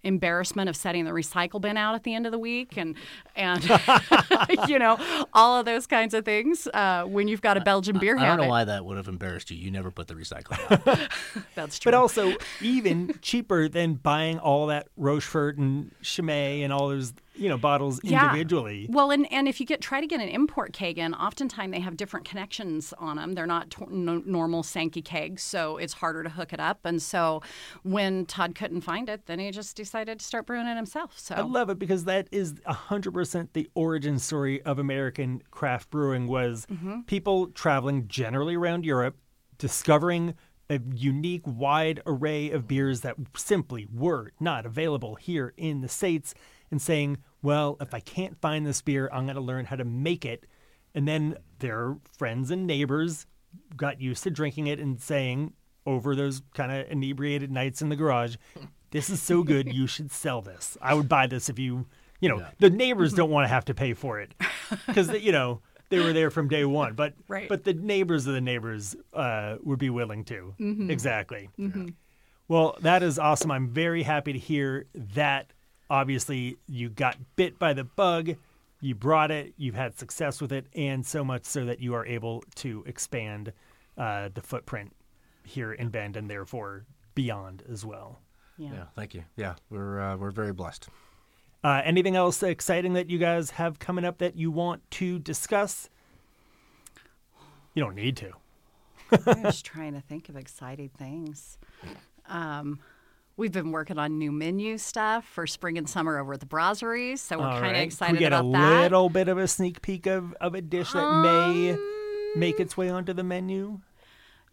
embarrassment 0.04 0.68
of 0.68 0.76
setting 0.76 1.04
the 1.04 1.10
recycle 1.12 1.60
bin 1.60 1.76
out 1.76 1.94
at 1.94 2.02
the 2.02 2.14
end 2.14 2.26
of 2.26 2.32
the 2.32 2.38
week 2.38 2.76
and 2.76 2.96
and 3.36 3.62
you 4.68 4.78
know 4.78 4.98
all 5.32 5.58
of 5.58 5.64
those 5.64 5.86
kinds 5.86 6.12
of 6.12 6.24
things 6.24 6.66
uh, 6.74 7.04
when 7.04 7.28
you've 7.28 7.40
got 7.42 7.56
a 7.56 7.60
Belgian 7.60 7.98
beer 7.98 8.16
I 8.16 8.20
don't 8.20 8.28
habit. 8.30 8.42
know 8.42 8.48
why 8.48 8.64
that 8.64 8.84
would 8.84 8.96
have 8.96 9.08
embarrassed 9.08 9.50
you. 9.50 9.56
You 9.56 9.70
never 9.70 9.90
put 9.90 10.08
the 10.08 10.14
recycling 10.14 10.88
out. 10.88 11.10
That's 11.54 11.78
true. 11.78 11.90
But 11.92 11.96
also, 11.98 12.34
even 12.60 13.14
cheaper 13.22 13.68
than 13.68 13.94
buying 13.94 14.38
all 14.38 14.66
that 14.68 14.88
Rochefort 14.96 15.56
and 15.58 15.92
Chimay 16.02 16.62
and 16.62 16.72
all 16.72 16.88
those, 16.88 17.12
you 17.35 17.49
know, 17.49 17.57
bottles 17.57 18.01
Yeah. 18.03 18.27
individually. 18.27 18.87
Well, 18.90 19.11
and, 19.11 19.31
and 19.33 19.49
if 19.49 19.61
you 19.61 19.66
get 19.66 19.81
try 19.81 20.01
to 20.01 20.07
get 20.07 20.21
an 20.21 20.29
import 20.29 20.73
keg 20.73 20.99
in, 20.99 21.14
oftentimes 21.14 21.73
they 21.73 21.81
have 21.81 21.97
different 21.97 22.27
connections 22.27 22.92
on 22.99 23.16
them. 23.16 23.35
They're 23.35 23.47
not 23.47 23.71
t- 23.71 23.85
no, 23.88 24.23
normal 24.25 24.62
Sankey 24.62 25.03
kegs, 25.03 25.42
so 25.42 25.77
it's 25.77 25.95
harder 25.95 26.23
to 26.23 26.29
hook 26.29 26.53
it 26.53 26.61
up. 26.61 26.81
And 26.85 27.01
so 27.01 27.42
when 27.83 28.27
Todd 28.27 28.55
couldn't 28.55 28.83
find 28.83 29.09
it, 29.09 29.27
then 29.27 29.38
he 29.38 29.51
just 29.51 29.77
decided 29.77 30.21
to 30.21 30.25
start 30.25 30.47
brewing 30.47 30.66
it 30.66 30.77
himself. 30.77 31.18
So 31.18 31.35
I 31.35 31.40
love 31.40 31.71
it 31.71 31.79
because 31.79 32.05
that 32.05 32.29
is 32.31 32.55
100% 32.55 33.49
the 33.53 33.68
origin 33.75 34.18
story 34.18 34.62
of 34.62 34.79
American 34.79 35.42
craft 35.51 35.90
brewing 35.90 36.27
was 36.27 36.66
mm-hmm. 36.71 37.03
people 37.03 37.49
traveling 37.49 38.09
generally 38.09 38.57
around 38.57 38.85
Europe, 38.85 39.16
discovering 39.59 40.35
a 40.71 40.81
unique 40.95 41.42
wide 41.45 42.01
array 42.07 42.51
of 42.51 42.66
beers 42.66 43.03
that 43.03 43.16
simply 43.37 43.87
were 43.92 44.33
not 44.40 44.64
available 44.64 45.16
here 45.16 45.53
in 45.57 45.81
the 45.83 45.88
States 45.88 46.35
and 46.72 46.82
saying, 46.82 47.18
well, 47.42 47.76
if 47.80 47.94
I 47.94 48.00
can't 48.00 48.37
find 48.40 48.66
this 48.66 48.82
beer, 48.82 49.08
I'm 49.12 49.24
going 49.26 49.37
to 49.37 49.40
learn 49.42 49.66
how 49.66 49.76
to 49.76 49.85
make 49.85 50.24
it. 50.24 50.46
And 50.94 51.06
then 51.06 51.37
their 51.61 51.96
friends 52.18 52.50
and 52.50 52.66
neighbors 52.66 53.26
got 53.76 54.00
used 54.00 54.24
to 54.24 54.30
drinking 54.30 54.66
it 54.66 54.80
and 54.80 55.00
saying 55.00 55.52
over 55.87 56.16
those 56.16 56.42
kind 56.54 56.72
of 56.72 56.90
inebriated 56.90 57.50
nights 57.52 57.82
in 57.82 57.88
the 57.88 57.96
garage, 57.96 58.37
this 58.90 59.11
is 59.11 59.20
so 59.22 59.42
good, 59.42 59.72
you 59.72 59.87
should 59.87 60.11
sell 60.11 60.42
this. 60.42 60.76
I 60.82 60.94
would 60.94 61.08
buy 61.08 61.26
this 61.26 61.48
if 61.48 61.58
you, 61.58 61.87
you 62.20 62.28
know, 62.28 62.44
the 62.58 62.70
neighbors 62.70 63.12
don't 63.12 63.30
want 63.30 63.44
to 63.44 63.48
have 63.48 63.64
to 63.66 63.74
pay 63.74 63.94
for 63.94 64.20
it 64.20 64.35
because, 64.87 65.11
you 65.20 65.32
know, 65.32 65.61
they 65.88 65.98
were 65.98 66.12
there 66.14 66.30
from 66.30 66.48
day 66.48 66.64
one. 66.64 66.94
But 66.94 67.14
Right. 67.28 67.48
but 67.48 67.64
the 67.64 67.74
neighbors 67.74 68.26
of 68.26 68.32
the 68.35 68.40
neighbors 68.40 68.96
uh, 69.12 69.56
would 69.62 69.78
be 69.78 69.90
willing 69.90 70.24
to. 70.26 70.54
Exactly. 70.88 71.50
Well, 72.48 72.76
that 72.80 73.02
is 73.02 73.18
awesome. 73.18 73.50
I'm 73.50 73.68
very 73.68 74.02
happy 74.02 74.32
to 74.32 74.38
hear 74.38 74.87
that. 74.94 75.52
Obviously, 75.92 76.57
you 76.66 76.88
got 76.88 77.18
bit 77.37 77.59
by 77.59 77.74
the 77.74 77.85
bug, 77.85 78.37
you 78.81 78.94
brought 78.94 79.31
it, 79.31 79.52
you've 79.59 79.74
had 79.74 79.98
success 79.98 80.40
with 80.40 80.50
it, 80.50 80.64
and 80.74 81.05
so 81.05 81.22
much 81.22 81.44
so 81.44 81.66
that 81.66 81.81
you 81.81 81.92
are 81.92 82.07
able 82.07 82.42
to 82.55 82.83
expand 82.87 83.52
uh, 83.98 84.31
the 84.33 84.40
footprint 84.40 84.96
here 85.44 85.70
in 85.70 85.90
Bend 85.90 86.16
and 86.16 86.31
therefore 86.31 86.87
beyond 87.14 87.62
as 87.70 87.85
well. 87.85 88.20
yeah. 88.57 88.70
yeah, 88.72 88.85
thank 88.96 89.12
you. 89.12 89.22
Yeah, 89.37 89.57
we're 89.68 90.00
uh, 90.00 90.16
we're 90.16 90.31
very 90.31 90.55
blessed. 90.55 90.88
Uh, 91.62 91.83
anything 91.85 92.16
else 92.16 92.42
exciting 92.42 92.94
that 92.94 93.11
you 93.11 93.18
guys 93.18 93.50
have 93.50 93.78
coming 93.78 94.07
up 94.07 94.16
that 94.16 94.35
you 94.35 94.50
want 94.50 94.90
to 94.92 95.18
discuss? 95.18 95.90
You 97.74 97.85
don't 97.85 97.96
need 97.96 98.16
to. 98.16 98.33
I'm 99.26 99.42
just 99.42 99.64
trying 99.74 99.92
to 99.92 100.00
think 100.00 100.31
of 100.31 100.37
exciting 100.37 100.88
things. 100.88 101.59
Um, 102.31 102.81
we've 103.37 103.53
been 103.53 103.73
working 103.73 103.99
on 103.99 104.18
new 104.18 104.33
menu 104.33 104.79
stuff 104.79 105.25
for 105.27 105.47
spring 105.47 105.79
and 105.79 105.88
summer 105.88 106.18
over 106.18 106.35
at 106.35 106.40
the 106.40 106.47
brasserie, 106.47 107.16
so 107.16 107.38
we're 107.38 107.45
kind 107.45 107.66
of 107.66 107.73
right. 107.73 107.77
excited 107.83 108.12
we 108.14 108.18
get 108.18 108.33
about 108.33 108.47
a 108.47 108.53
that. 108.53 108.83
little 108.83 109.09
bit 109.09 109.29
of 109.29 109.38
a 109.38 109.49
sneak 109.49 109.83
peek 109.83 110.07
of, 110.07 110.33
of 110.35 110.55
a 110.55 110.61
dish 110.61 110.92
that 110.92 111.23
may 111.23 111.77
make 112.37 112.57
um, 112.57 112.62
its 112.62 112.77
way 112.77 112.88
onto 112.88 113.12
the 113.12 113.25
menu? 113.25 113.81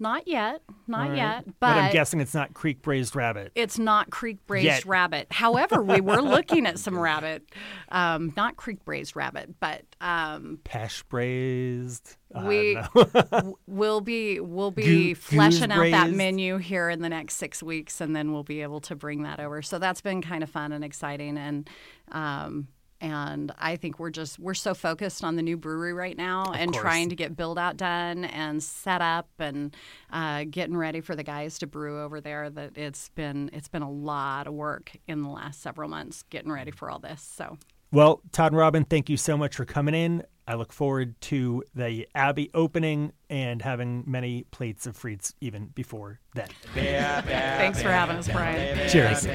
Not 0.01 0.27
yet, 0.29 0.62
not 0.88 1.09
right. 1.09 1.17
yet, 1.17 1.45
but 1.45 1.59
but 1.59 1.77
I'm 1.77 1.91
guessing 1.91 2.21
it's 2.21 2.33
not 2.33 2.53
kriek 2.53 2.81
braised 2.81 3.17
rabbit. 3.17 3.51
It's 3.53 3.77
not 3.77 4.09
kriek 4.09 4.38
braised 4.47 4.65
Yet. 4.65 4.85
rabbit. 4.85 5.27
However, 5.29 5.83
we 5.83 5.99
were 5.99 6.21
looking 6.21 6.65
at 6.65 6.79
some 6.85 6.97
rabbit, 6.97 7.43
um, 7.89 8.31
not 8.38 8.55
kriek 8.55 8.83
braised 8.85 9.17
rabbit, 9.17 9.59
but 9.59 9.83
um, 9.99 10.59
Pesh 10.63 11.03
braised. 11.09 12.15
We 12.45 12.75
don't 12.75 12.95
know. 13.13 13.21
w- 13.31 13.55
we'll 13.67 14.01
be 14.01 14.39
we'll 14.39 14.71
be 14.71 14.83
Goo- 15.09 15.15
fleshing 15.15 15.71
out 15.71 15.91
that 15.91 16.12
menu 16.12 16.57
here 16.57 16.89
in 16.89 17.01
the 17.01 17.09
next 17.09 17.35
six 17.35 17.62
weeks, 17.62 17.99
and 17.99 18.15
then 18.15 18.31
we'll 18.31 18.43
be 18.43 18.62
able 18.62 18.79
to 18.81 18.95
bring 18.95 19.23
that 19.23 19.41
over. 19.41 19.62
So 19.62 19.79
that's 19.79 19.99
been 19.99 20.21
kind 20.21 20.43
of 20.43 20.49
fun 20.49 20.71
and 20.71 20.83
exciting, 20.85 21.38
and 21.38 21.69
um, 22.13 22.67
and 23.01 23.51
I 23.57 23.75
think 23.75 23.99
we're 23.99 24.09
just 24.09 24.39
we're 24.39 24.53
so 24.53 24.73
focused 24.73 25.23
on 25.23 25.35
the 25.35 25.41
new 25.41 25.57
brewery 25.57 25.93
right 25.93 26.17
now 26.17 26.51
and 26.53 26.71
course. 26.71 26.81
trying 26.81 27.09
to 27.09 27.15
get 27.15 27.35
build 27.35 27.57
out 27.57 27.77
done 27.77 28.25
and 28.25 28.62
set 28.62 29.01
up 29.01 29.29
and 29.39 29.75
uh, 30.12 30.45
getting 30.49 30.75
ready 30.75 31.01
for 31.01 31.15
the 31.15 31.23
guys 31.23 31.59
to 31.59 31.67
brew 31.67 32.01
over 32.01 32.21
there. 32.21 32.49
That 32.49 32.77
it's 32.77 33.09
been 33.09 33.49
it's 33.53 33.67
been 33.67 33.81
a 33.81 33.91
lot 33.91 34.47
of 34.47 34.53
work 34.53 34.91
in 35.07 35.23
the 35.23 35.29
last 35.29 35.62
several 35.62 35.89
months 35.89 36.23
getting 36.29 36.51
ready 36.51 36.71
for 36.71 36.89
all 36.89 36.99
this. 36.99 37.21
So. 37.21 37.57
Well, 37.91 38.21
Todd 38.31 38.51
and 38.51 38.57
Robin, 38.57 38.83
thank 38.83 39.09
you 39.09 39.17
so 39.17 39.35
much 39.35 39.55
for 39.55 39.65
coming 39.65 39.95
in. 39.95 40.23
I 40.47 40.53
look 40.55 40.71
forward 40.71 41.19
to 41.21 41.63
the 41.73 42.07
Abbey 42.13 42.51
opening 42.53 43.13
and 43.31 43.62
having 43.62 44.03
many 44.05 44.45
plates 44.51 44.85
of 44.85 44.97
frites 44.97 45.33
even 45.41 45.67
before 45.67 46.19
then. 46.35 46.49
Thanks 46.73 47.81
for 47.81 47.89
having 47.89 48.17
us, 48.17 48.27
Brian. 48.27 48.89
Cheers. 48.89 49.25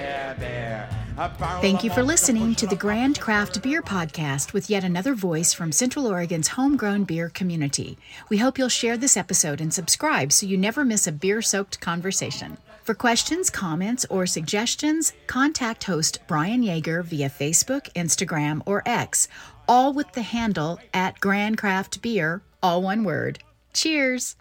Thank 1.17 1.85
you 1.85 1.91
for 1.91 2.03
listening 2.03 2.57
to 2.57 2.67
the 2.67 2.75
Grand 2.75 3.21
Craft 3.21 3.63
Beer 3.63 3.83
Podcast 3.83 4.53
with 4.53 4.69
yet 4.69 4.83
another 4.83 5.15
voice 5.15 5.53
from 5.53 5.71
Central 5.71 6.09
Oregon's 6.09 6.49
homegrown 6.49 7.05
beer 7.05 7.29
community. 7.29 7.97
We 8.31 8.39
hope 8.39 8.59
you'll 8.59 8.69
share 8.69 8.97
this 8.97 9.17
episode 9.17 9.61
and 9.61 9.73
subscribe 9.73 10.33
so 10.33 10.45
you 10.45 10.57
never 10.57 10.85
miss 10.85 11.07
a 11.07 11.13
beer 11.13 11.41
soaked 11.41 11.81
conversation. 11.81 12.59
For 12.83 12.95
questions, 12.95 13.49
comments, 13.49 14.05
or 14.11 14.27
suggestions, 14.27 15.13
contact 15.29 15.85
host 15.85 16.19
Brian 16.27 16.63
Yeager 16.63 17.05
via 17.05 17.31
Facebook, 17.31 17.93
Instagram, 17.93 18.63
or 18.67 18.83
X, 18.85 19.29
all 19.69 19.93
with 19.93 20.11
the 20.13 20.23
handle 20.23 20.81
at 20.93 21.21
Grand 21.21 21.59
Craft 21.59 22.03
Beer, 22.03 22.43
all 22.61 22.83
one 22.83 23.05
word. 23.05 23.39
Cheers! 23.73 24.35